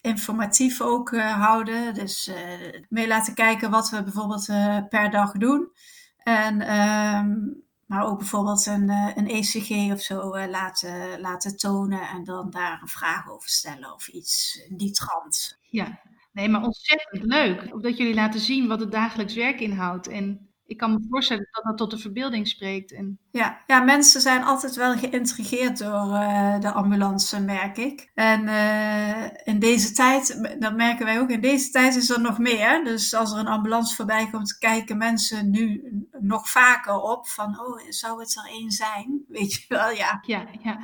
informatief 0.00 0.80
ook 0.80 1.16
houden. 1.16 1.94
Dus 1.94 2.30
mee 2.88 3.06
laten 3.06 3.34
kijken 3.34 3.70
wat 3.70 3.90
we 3.90 4.02
bijvoorbeeld 4.02 4.46
per 4.88 5.10
dag 5.10 5.32
doen. 5.32 5.72
En, 6.16 6.60
ehm, 6.60 7.34
maar 7.86 8.06
ook 8.06 8.18
bijvoorbeeld 8.18 8.66
een, 8.66 8.90
eh, 8.90 9.10
een 9.14 9.28
ECG 9.28 9.92
of 9.92 10.00
zo 10.00 10.32
eh, 10.32 10.50
laten, 10.50 11.20
laten 11.20 11.56
tonen 11.56 12.08
en 12.08 12.24
dan 12.24 12.50
daar 12.50 12.78
een 12.82 12.88
vraag 12.88 13.30
over 13.30 13.48
stellen 13.48 13.92
of 13.92 14.08
iets 14.08 14.64
in 14.68 14.76
die 14.76 14.90
trant. 14.90 15.58
Ja, 15.62 16.00
nee, 16.32 16.48
maar 16.48 16.62
ontzettend 16.62 17.24
leuk. 17.24 17.74
Of 17.74 17.80
dat 17.80 17.96
jullie 17.96 18.14
laten 18.14 18.40
zien 18.40 18.68
wat 18.68 18.80
het 18.80 18.92
dagelijks 18.92 19.34
werk 19.34 19.60
inhoudt. 19.60 20.08
En 20.08 20.53
ik 20.66 20.76
kan 20.76 20.92
me 20.92 21.06
voorstellen 21.10 21.48
dat 21.50 21.64
dat 21.64 21.76
tot 21.76 21.90
de 21.90 21.98
verbeelding 21.98 22.48
spreekt. 22.48 22.92
En 22.92 23.18
Ja, 23.30 23.60
ja, 23.66 23.80
mensen 23.80 24.20
zijn 24.20 24.44
altijd 24.44 24.74
wel 24.74 24.96
geïntrigeerd 24.96 25.78
door 25.78 26.12
eh, 26.12 26.60
de 26.60 26.72
ambulance, 26.72 27.40
merk 27.40 27.76
ik. 27.76 28.10
En 28.14 28.48
eh, 28.48 29.30
in 29.44 29.58
deze 29.58 29.92
tijd, 29.92 30.56
dat 30.60 30.76
merken 30.76 31.06
wij 31.06 31.20
ook, 31.20 31.30
in 31.30 31.40
deze 31.40 31.70
tijd 31.70 31.96
is 31.96 32.10
er 32.10 32.20
nog 32.20 32.38
meer. 32.38 32.84
Dus 32.84 33.14
als 33.14 33.32
er 33.32 33.38
een 33.38 33.46
ambulance 33.46 33.94
voorbij 33.94 34.28
komt, 34.30 34.58
kijken 34.58 34.98
mensen 34.98 35.50
nu 35.50 35.82
nog 36.20 36.48
vaker 36.48 37.00
op 37.00 37.28
van, 37.28 37.60
oh, 37.60 37.80
zou 37.88 38.20
het 38.20 38.36
er 38.36 38.50
één 38.50 38.70
zijn? 38.70 39.24
Weet 39.28 39.52
je 39.52 39.64
wel, 39.68 39.90
ja. 39.90 40.18
ja, 40.22 40.46
ja. 40.62 40.78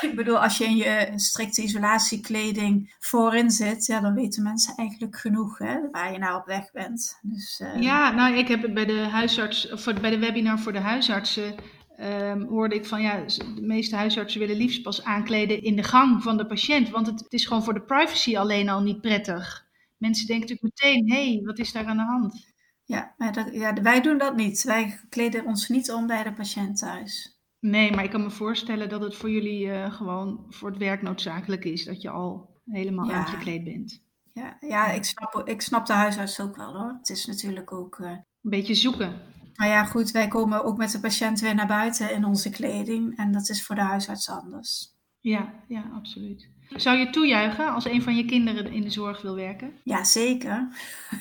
Ik 0.00 0.16
bedoel, 0.16 0.38
als 0.38 0.58
je 0.58 0.64
in 0.64 0.76
je 0.76 1.12
strikte 1.16 1.62
isolatiekleding 1.62 2.94
voorin 2.98 3.50
zit, 3.50 3.86
ja, 3.86 4.00
dan 4.00 4.14
weten 4.14 4.42
mensen 4.42 4.74
eigenlijk 4.76 5.16
genoeg 5.16 5.58
hè, 5.58 5.90
waar 5.90 6.12
je 6.12 6.18
naar 6.18 6.36
op 6.36 6.46
weg 6.46 6.70
bent. 6.72 7.18
Dus, 7.22 7.60
eh, 7.60 7.82
Ja, 7.82 8.10
nou, 8.10 8.36
ik 8.36 8.48
heb 8.48 8.74
bij 8.74 8.86
de 8.86 8.98
huisarts, 8.98 9.72
of 9.72 9.84
bij 9.84 10.10
de 10.10 10.18
webinar 10.18 10.58
voor 10.58 10.72
de 10.72 10.78
huisartsen, 10.80 11.54
ehm, 11.96 12.42
hoorde 12.42 12.74
ik 12.74 12.86
van 12.86 13.02
ja, 13.02 13.24
de 13.26 13.62
meeste 13.62 13.96
huisartsen 13.96 14.40
willen 14.40 14.56
liefst 14.56 14.82
pas 14.82 15.04
aankleden 15.04 15.62
in 15.62 15.76
de 15.76 15.82
gang 15.82 16.22
van 16.22 16.36
de 16.36 16.46
patiënt, 16.46 16.90
want 16.90 17.06
het, 17.06 17.20
het 17.20 17.32
is 17.32 17.46
gewoon 17.46 17.64
voor 17.64 17.74
de 17.74 17.82
privacy 17.82 18.36
alleen 18.36 18.68
al 18.68 18.80
niet 18.80 19.00
prettig. 19.00 19.68
Mensen 19.96 20.26
denken 20.26 20.48
natuurlijk 20.48 20.74
meteen, 20.80 21.10
hé, 21.10 21.32
hey, 21.32 21.42
wat 21.44 21.58
is 21.58 21.72
daar 21.72 21.86
aan 21.86 21.96
de 21.96 22.02
hand? 22.02 22.48
Ja, 22.84 23.14
maar 23.16 23.32
dat, 23.32 23.48
ja, 23.52 23.72
wij 23.72 24.00
doen 24.00 24.18
dat 24.18 24.36
niet. 24.36 24.62
Wij 24.62 25.00
kleden 25.08 25.44
ons 25.44 25.68
niet 25.68 25.92
om 25.92 26.06
bij 26.06 26.22
de 26.22 26.32
patiënt 26.32 26.78
thuis. 26.78 27.39
Nee, 27.60 27.90
maar 27.92 28.04
ik 28.04 28.10
kan 28.10 28.22
me 28.22 28.30
voorstellen 28.30 28.88
dat 28.88 29.00
het 29.00 29.16
voor 29.16 29.30
jullie 29.30 29.70
eh, 29.72 29.92
gewoon 29.92 30.44
voor 30.48 30.68
het 30.70 30.78
werk 30.78 31.02
noodzakelijk 31.02 31.64
is 31.64 31.84
dat 31.84 32.02
je 32.02 32.10
al 32.10 32.60
helemaal 32.64 33.08
Ja. 33.08 33.14
aangekleed 33.14 33.64
bent. 33.64 34.02
Ja, 34.32 34.56
ja 34.60 34.86
ik, 34.90 35.04
snap, 35.04 35.42
ik 35.48 35.60
snap 35.60 35.86
de 35.86 35.92
huisarts 35.92 36.40
ook 36.40 36.56
wel 36.56 36.72
hoor. 36.76 36.96
Het 36.98 37.08
is 37.08 37.26
natuurlijk 37.26 37.72
ook. 37.72 37.98
eh, 37.98 38.10
Een 38.10 38.50
beetje 38.50 38.74
zoeken. 38.74 39.20
Maar 39.54 39.68
ja, 39.68 39.84
goed, 39.84 40.10
wij 40.10 40.28
komen 40.28 40.64
ook 40.64 40.76
met 40.76 40.90
de 40.90 41.00
patiënt 41.00 41.40
weer 41.40 41.54
naar 41.54 41.66
buiten 41.66 42.14
in 42.14 42.24
onze 42.24 42.50
kleding. 42.50 43.16
En 43.18 43.32
dat 43.32 43.48
is 43.48 43.64
voor 43.66 43.74
de 43.74 43.80
huisarts 43.80 44.28
anders. 44.30 44.88
Ja, 45.20 45.52
ja, 45.68 45.90
absoluut. 45.94 46.48
Zou 46.68 46.98
je 46.98 47.10
toejuichen 47.10 47.72
als 47.72 47.84
een 47.84 48.02
van 48.02 48.16
je 48.16 48.24
kinderen 48.24 48.72
in 48.72 48.82
de 48.82 48.90
zorg 48.90 49.22
wil 49.22 49.34
werken? 49.34 49.72
Ja, 49.84 50.04
zeker. 50.04 50.68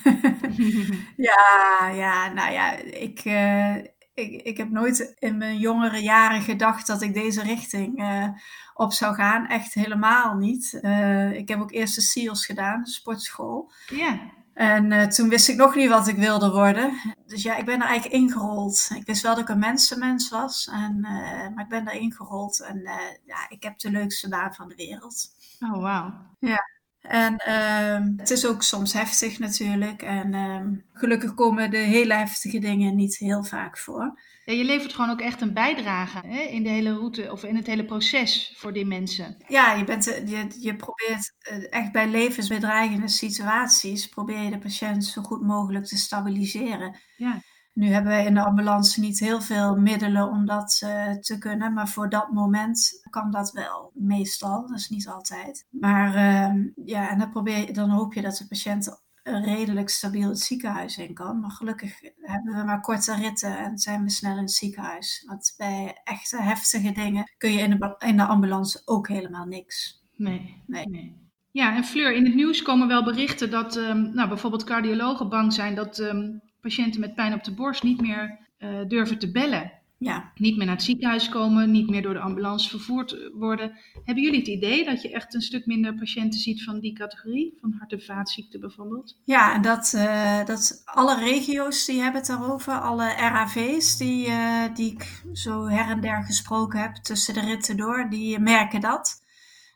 ja, 1.30 1.90
ja, 1.94 2.34
nou 2.34 2.52
ja, 2.54 2.72
ik, 2.78 3.26
uh, 3.26 3.76
ik, 4.20 4.42
ik 4.42 4.58
heb 4.58 4.70
nooit 4.70 5.14
in 5.20 5.38
mijn 5.38 5.58
jongere 5.58 6.02
jaren 6.02 6.42
gedacht 6.42 6.88
dat 6.88 7.02
ik 7.02 7.14
deze 7.14 7.42
richting 7.42 8.02
uh, 8.02 8.28
op 8.74 8.94
zou 8.94 9.16
gaan. 9.16 9.48
Echt 9.48 9.74
helemaal 9.74 10.36
niet. 10.36 10.80
Uh, 10.82 11.32
ik 11.32 11.48
heb 11.48 11.60
ook 11.60 11.72
eerst 11.72 11.96
de 11.96 12.02
SEALS 12.02 12.46
gedaan, 12.46 12.86
sportschool. 12.86 13.72
Ja. 13.88 14.20
En 14.54 14.92
uh, 14.92 15.04
toen 15.04 15.30
wist 15.30 15.50
ik 15.50 15.56
nog 15.56 15.76
niet 15.76 15.90
wat 15.90 16.08
ik 16.08 16.16
wilde 16.16 16.52
worden. 16.52 17.16
Dus 17.26 17.44
ja, 17.44 17.56
ik 17.56 17.66
ben 17.66 17.82
er 17.82 17.88
eigenlijk 17.88 18.22
ingerold. 18.22 18.90
Ik 18.96 19.06
wist 19.06 19.22
wel 19.22 19.34
dat 19.34 19.44
ik 19.44 19.50
een 19.50 19.60
mensenmens 19.60 20.30
was, 20.30 20.70
en, 20.72 21.00
maar 21.00 21.64
ik 21.64 21.70
ben 21.70 21.88
er 21.88 21.94
ingerold. 21.94 22.60
En 22.60 22.82
ja, 23.26 23.50
ik 23.50 23.64
heb 23.64 23.80
de 23.80 23.92
leukste 23.92 24.30
baan 24.30 24.54
van 24.54 24.68
de 24.68 24.76
wereld. 24.76 25.36
Oh, 25.60 25.82
wauw. 25.82 26.14
Ja. 26.40 26.79
En 27.02 27.38
ehm, 27.38 28.14
het 28.18 28.30
is 28.30 28.46
ook 28.46 28.64
soms 28.64 28.94
heftig 28.94 29.40
natuurlijk. 29.40 30.02
En 30.02 30.34
ehm, 30.34 30.74
gelukkig 30.94 31.34
komen 31.34 31.72
de 31.72 31.78
hele 31.78 32.14
heftige 32.14 32.60
dingen 32.60 32.96
niet 32.96 33.18
heel 33.18 33.44
vaak 33.44 33.78
voor. 33.78 34.20
Ja, 34.46 34.54
je 34.54 34.64
levert 34.64 34.94
gewoon 34.94 35.10
ook 35.10 35.22
echt 35.22 35.42
een 35.42 35.54
bijdrage 35.54 36.28
hè, 36.28 36.40
in 36.42 36.64
de 36.64 36.70
hele 36.70 36.94
route 36.94 37.32
of 37.32 37.44
in 37.44 37.56
het 37.56 37.68
hele 37.68 37.86
proces 37.86 38.54
voor 38.58 38.74
die 38.74 38.86
mensen. 38.86 39.44
Ja, 39.48 39.74
je, 39.74 39.84
bent, 39.84 40.06
je, 40.06 40.48
je 40.60 40.76
probeert 40.76 41.34
echt 41.70 41.92
bij 41.92 42.08
levensbedreigende 42.08 43.08
situaties, 43.08 44.08
probeer 44.08 44.40
je 44.42 44.50
de 44.50 44.58
patiënt 44.58 45.06
zo 45.06 45.22
goed 45.22 45.42
mogelijk 45.42 45.86
te 45.86 45.98
stabiliseren. 45.98 47.00
Ja. 47.16 47.42
Nu 47.74 47.88
hebben 47.88 48.12
wij 48.12 48.26
in 48.26 48.34
de 48.34 48.44
ambulance 48.44 49.00
niet 49.00 49.20
heel 49.20 49.42
veel 49.42 49.76
middelen 49.76 50.30
om 50.30 50.46
dat 50.46 50.82
uh, 50.84 51.12
te 51.12 51.38
kunnen, 51.38 51.74
maar 51.74 51.90
voor 51.90 52.10
dat 52.10 52.32
moment 52.32 53.02
kan 53.10 53.32
dat 53.32 53.52
wel, 53.52 53.92
meestal, 53.94 54.68
dat 54.68 54.78
is 54.78 54.90
niet 54.90 55.08
altijd. 55.08 55.66
Maar 55.70 56.08
uh, 56.08 56.66
ja, 56.86 57.10
en 57.10 57.18
dan, 57.18 57.30
probeer 57.30 57.58
je, 57.58 57.74
dan 57.74 57.90
hoop 57.90 58.14
je 58.14 58.22
dat 58.22 58.38
de 58.38 58.48
patiënt 58.48 59.08
redelijk 59.24 59.90
stabiel 59.90 60.30
het 60.30 60.40
ziekenhuis 60.40 60.98
in 60.98 61.14
kan. 61.14 61.40
Maar 61.40 61.52
gelukkig 61.52 62.00
hebben 62.22 62.56
we 62.56 62.64
maar 62.64 62.82
korte 62.82 63.16
ritten 63.16 63.58
en 63.58 63.78
zijn 63.78 64.04
we 64.04 64.10
snel 64.10 64.36
in 64.36 64.42
het 64.42 64.52
ziekenhuis. 64.52 65.24
Want 65.28 65.54
bij 65.58 66.02
echte 66.04 66.42
heftige 66.42 66.92
dingen 66.92 67.32
kun 67.38 67.52
je 67.52 67.60
in 67.60 67.70
de, 67.70 67.96
in 68.00 68.18
de 68.18 68.26
ambulance 68.26 68.82
ook 68.86 69.08
helemaal 69.08 69.46
niks. 69.46 70.04
Nee, 70.16 70.64
nee. 70.68 70.88
nee. 70.88 71.28
Ja, 71.52 71.76
en 71.76 71.84
Fleur, 71.84 72.14
in 72.14 72.26
het 72.26 72.36
nieuws 72.36 72.62
komen 72.62 72.88
wel 72.88 73.04
berichten 73.04 73.52
dat 73.52 73.76
um, 73.76 74.14
nou, 74.14 74.28
bijvoorbeeld 74.28 74.64
cardiologen 74.64 75.30
bang 75.30 75.54
zijn 75.54 75.76
dat 75.76 76.00
um, 76.00 76.42
patiënten 76.62 77.00
met 77.00 77.16
pijn 77.16 77.34
op 77.34 77.44
de 77.44 77.54
borst 77.54 77.84
niet 77.84 78.02
meer 78.02 78.40
uh, 78.60 78.70
durven 78.88 79.20
te 79.20 79.32
bellen. 79.32 79.72
Ja. 80.00 80.32
Niet 80.36 80.58
meer 80.58 80.66
naar 80.66 80.76
het 80.76 80.84
ziekenhuis 80.84 81.30
komen, 81.30 81.72
niet 81.72 81.90
meer 81.90 82.02
door 82.02 82.14
de 82.14 82.20
ambulance 82.20 82.70
vervoerd 82.70 83.30
worden. 83.34 83.78
Hebben 84.04 84.24
jullie 84.24 84.40
het 84.40 84.48
idee 84.48 84.86
dat 84.86 85.02
je 85.02 85.12
echt 85.12 85.34
een 85.34 85.42
stuk 85.42 85.66
minder 85.66 85.96
patiënten 85.96 86.40
ziet 86.40 86.64
van 86.64 86.80
die 86.80 86.94
categorie, 86.94 87.58
van 87.62 87.76
hart- 87.78 87.92
en 87.92 88.02
vaatziekten 88.02 88.60
bijvoorbeeld? 88.60 89.18
Ja, 89.26 89.60
dat, 89.60 89.94
uh, 89.96 90.46
dat 90.46 90.82
alle 90.86 91.20
regio's 91.20 91.86
die 91.86 92.02
hebben 92.02 92.22
het 92.22 92.30
daarover, 92.30 92.80
alle 92.80 93.14
RAV's 93.14 93.98
die, 93.98 94.28
uh, 94.28 94.64
die 94.74 94.92
ik 94.92 95.24
zo 95.34 95.68
her 95.68 95.90
en 95.90 96.02
der 96.02 96.24
gesproken 96.24 96.80
heb 96.80 96.96
tussen 96.96 97.34
de 97.34 97.42
ritten 97.42 97.78
door, 97.78 98.08
die 98.10 98.40
merken 98.40 98.82
dat 98.82 99.24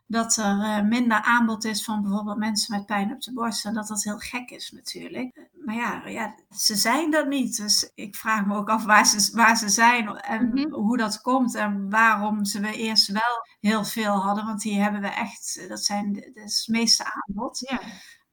dat 0.07 0.37
er 0.37 0.55
uh, 0.55 0.81
minder 0.81 1.21
aanbod 1.21 1.63
is 1.63 1.83
van 1.83 2.01
bijvoorbeeld 2.01 2.37
mensen 2.37 2.75
met 2.77 2.85
pijn 2.85 3.11
op 3.11 3.21
de 3.21 3.33
borst. 3.33 3.65
En 3.65 3.73
dat 3.73 3.87
dat 3.87 4.03
heel 4.03 4.17
gek 4.17 4.49
is 4.49 4.71
natuurlijk. 4.71 5.49
Maar 5.65 5.75
ja, 5.75 6.07
ja 6.07 6.35
ze 6.49 6.75
zijn 6.75 7.11
dat 7.11 7.27
niet. 7.27 7.57
Dus 7.57 7.91
ik 7.95 8.15
vraag 8.15 8.45
me 8.45 8.55
ook 8.55 8.69
af 8.69 8.83
waar 8.83 9.05
ze, 9.05 9.31
waar 9.35 9.57
ze 9.57 9.69
zijn 9.69 10.07
en 10.07 10.45
mm 10.45 10.57
-hmm. 10.57 10.73
hoe 10.73 10.97
dat 10.97 11.21
komt. 11.21 11.55
En 11.55 11.89
waarom 11.89 12.45
ze 12.45 12.59
we 12.59 12.75
eerst 12.77 13.07
wel 13.07 13.47
heel 13.59 13.85
veel 13.85 14.15
hadden. 14.15 14.45
Want 14.45 14.61
die 14.61 14.81
hebben 14.81 15.01
we 15.01 15.07
echt, 15.07 15.65
dat 15.67 15.83
zijn 15.83 16.13
de, 16.13 16.31
het 16.33 16.63
meeste 16.67 17.03
aanbod. 17.13 17.59
Ja. 17.59 17.81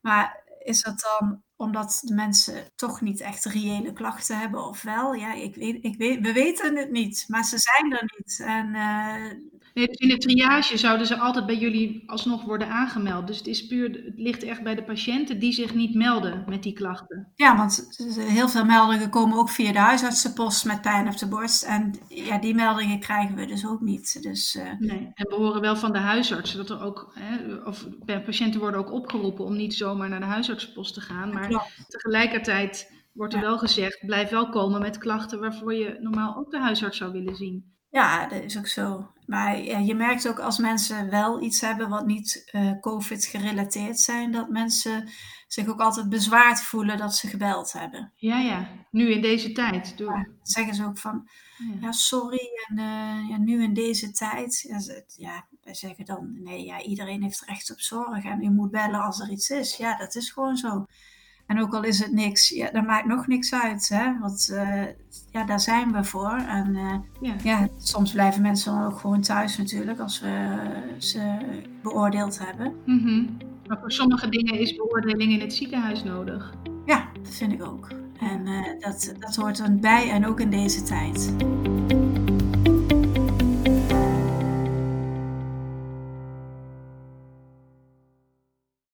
Maar 0.00 0.44
is 0.64 0.82
dat 0.82 1.16
dan 1.18 1.42
omdat 1.56 2.00
de 2.04 2.14
mensen 2.14 2.70
toch 2.76 3.00
niet 3.00 3.20
echt 3.20 3.44
reële 3.44 3.92
klachten 3.92 4.38
hebben 4.38 4.66
of 4.66 4.82
wel? 4.82 5.14
Ja, 5.14 5.32
ik 5.32 5.54
weet, 5.54 5.84
ik 5.84 5.96
weet, 5.96 6.20
we 6.20 6.32
weten 6.32 6.76
het 6.76 6.90
niet, 6.90 7.24
maar 7.28 7.44
ze 7.44 7.58
zijn 7.58 7.92
er 7.92 8.12
niet. 8.16 8.40
En, 8.40 8.74
uh, 8.74 9.59
nee, 9.74 9.86
dus 9.86 9.96
in 9.96 10.08
de 10.08 10.16
triage 10.16 10.78
zouden 10.78 11.06
ze 11.06 11.18
altijd 11.18 11.46
bij 11.46 11.56
jullie 11.56 12.02
alsnog 12.06 12.44
worden 12.44 12.68
aangemeld. 12.68 13.26
Dus 13.26 13.38
het, 13.38 13.46
is 13.46 13.66
puur, 13.66 13.90
het 14.04 14.12
ligt 14.16 14.42
echt 14.42 14.62
bij 14.62 14.74
de 14.74 14.82
patiënten 14.82 15.38
die 15.38 15.52
zich 15.52 15.74
niet 15.74 15.94
melden 15.94 16.44
met 16.46 16.62
die 16.62 16.72
klachten. 16.72 17.32
Ja, 17.34 17.56
want 17.56 17.88
heel 18.18 18.48
veel 18.48 18.64
meldingen 18.64 19.10
komen 19.10 19.38
ook 19.38 19.48
via 19.48 19.72
de 19.72 19.78
huisartsenpost 19.78 20.64
met 20.64 20.80
pijn 20.80 21.08
op 21.08 21.18
de 21.18 21.28
borst. 21.28 21.62
En 21.62 21.94
ja, 22.08 22.38
die 22.38 22.54
meldingen 22.54 23.00
krijgen 23.00 23.34
we 23.34 23.46
dus 23.46 23.66
ook 23.66 23.80
niet. 23.80 24.22
Dus, 24.22 24.54
uh, 24.54 24.62
nee, 24.78 25.10
en 25.14 25.28
we 25.28 25.34
horen 25.34 25.60
wel 25.60 25.76
van 25.76 25.92
de 25.92 25.98
huisarts 25.98 26.54
dat 26.54 26.70
er 26.70 26.82
ook, 26.82 27.12
hè, 27.14 27.54
of 27.54 27.86
patiënten 28.24 28.60
worden 28.60 28.80
ook 28.80 28.92
opgeroepen 28.92 29.44
om 29.44 29.56
niet 29.56 29.74
zomaar 29.74 30.08
naar 30.08 30.20
de 30.20 30.26
huisartsenpost 30.26 30.94
te 30.94 31.00
gaan. 31.00 31.32
Maar 31.32 31.48
Klopt. 31.48 31.84
tegelijkertijd 31.88 32.98
wordt 33.12 33.34
er 33.34 33.40
ja. 33.40 33.46
wel 33.46 33.58
gezegd, 33.58 34.06
blijf 34.06 34.30
wel 34.30 34.48
komen 34.48 34.80
met 34.80 34.98
klachten 34.98 35.40
waarvoor 35.40 35.74
je 35.74 35.98
normaal 36.00 36.36
ook 36.36 36.50
de 36.50 36.58
huisarts 36.58 36.98
zou 36.98 37.12
willen 37.12 37.36
zien. 37.36 37.78
Ja, 37.90 38.26
dat 38.26 38.42
is 38.42 38.58
ook 38.58 38.66
zo. 38.66 39.10
Maar 39.26 39.58
ja, 39.62 39.78
je 39.78 39.94
merkt 39.94 40.28
ook 40.28 40.38
als 40.38 40.58
mensen 40.58 41.10
wel 41.10 41.42
iets 41.42 41.60
hebben 41.60 41.88
wat 41.88 42.06
niet 42.06 42.50
uh, 42.52 42.80
COVID 42.80 43.24
gerelateerd 43.24 44.00
zijn, 44.00 44.32
dat 44.32 44.48
mensen 44.48 45.08
zich 45.46 45.68
ook 45.68 45.80
altijd 45.80 46.08
bezwaard 46.08 46.62
voelen 46.62 46.98
dat 46.98 47.14
ze 47.16 47.28
gebeld 47.28 47.72
hebben. 47.72 48.12
Ja, 48.16 48.38
ja. 48.40 48.68
Nu 48.90 49.12
in 49.12 49.22
deze 49.22 49.52
tijd. 49.52 49.98
Door... 49.98 50.12
Ja, 50.12 50.26
zeggen 50.42 50.74
ze 50.74 50.84
ook 50.84 50.98
van, 50.98 51.28
ja, 51.58 51.74
ja 51.80 51.92
sorry, 51.92 52.50
en 52.68 52.78
uh, 52.78 53.28
ja, 53.28 53.38
nu 53.38 53.62
in 53.62 53.74
deze 53.74 54.10
tijd. 54.10 54.64
Ja, 55.16 55.46
wij 55.62 55.74
zeggen 55.74 56.04
dan, 56.04 56.42
nee, 56.42 56.64
ja, 56.64 56.82
iedereen 56.82 57.22
heeft 57.22 57.44
recht 57.46 57.70
op 57.70 57.80
zorg 57.80 58.24
en 58.24 58.42
u 58.42 58.50
moet 58.50 58.70
bellen 58.70 59.00
als 59.00 59.20
er 59.20 59.30
iets 59.30 59.50
is. 59.50 59.76
Ja, 59.76 59.96
dat 59.96 60.14
is 60.14 60.30
gewoon 60.30 60.56
zo. 60.56 60.86
En 61.50 61.60
ook 61.60 61.74
al 61.74 61.82
is 61.84 61.98
het 61.98 62.12
niks, 62.12 62.48
ja, 62.48 62.70
dat 62.70 62.86
maakt 62.86 63.06
nog 63.06 63.26
niks 63.26 63.54
uit. 63.54 63.88
Hè? 63.88 64.18
Want 64.20 64.48
uh, 64.52 64.82
ja, 65.30 65.44
daar 65.44 65.60
zijn 65.60 65.92
we 65.92 66.04
voor. 66.04 66.36
En 66.48 66.74
uh, 66.74 66.94
ja. 67.20 67.34
ja. 67.42 67.68
soms 67.78 68.12
blijven 68.12 68.42
mensen 68.42 68.74
dan 68.74 68.84
ook 68.84 68.98
gewoon 68.98 69.20
thuis 69.20 69.58
natuurlijk 69.58 69.98
als 69.98 70.20
we 70.20 70.56
ze 70.98 71.36
beoordeeld 71.82 72.38
hebben. 72.38 72.74
Mm 72.86 72.98
-hmm. 72.98 73.36
Maar 73.66 73.78
voor 73.80 73.92
sommige 73.92 74.28
dingen 74.28 74.58
is 74.58 74.76
beoordeling 74.76 75.32
in 75.32 75.40
het 75.40 75.54
ziekenhuis 75.54 76.04
nodig. 76.04 76.54
Ja, 76.86 77.08
dat 77.22 77.34
vind 77.34 77.52
ik 77.52 77.64
ook. 77.64 77.88
En 78.20 78.46
uh, 78.46 78.66
dat, 78.78 79.14
dat 79.18 79.36
hoort 79.36 79.58
er 79.58 79.78
bij 79.78 80.10
en 80.10 80.26
ook 80.26 80.40
in 80.40 80.50
deze 80.50 80.82
tijd. 80.82 81.34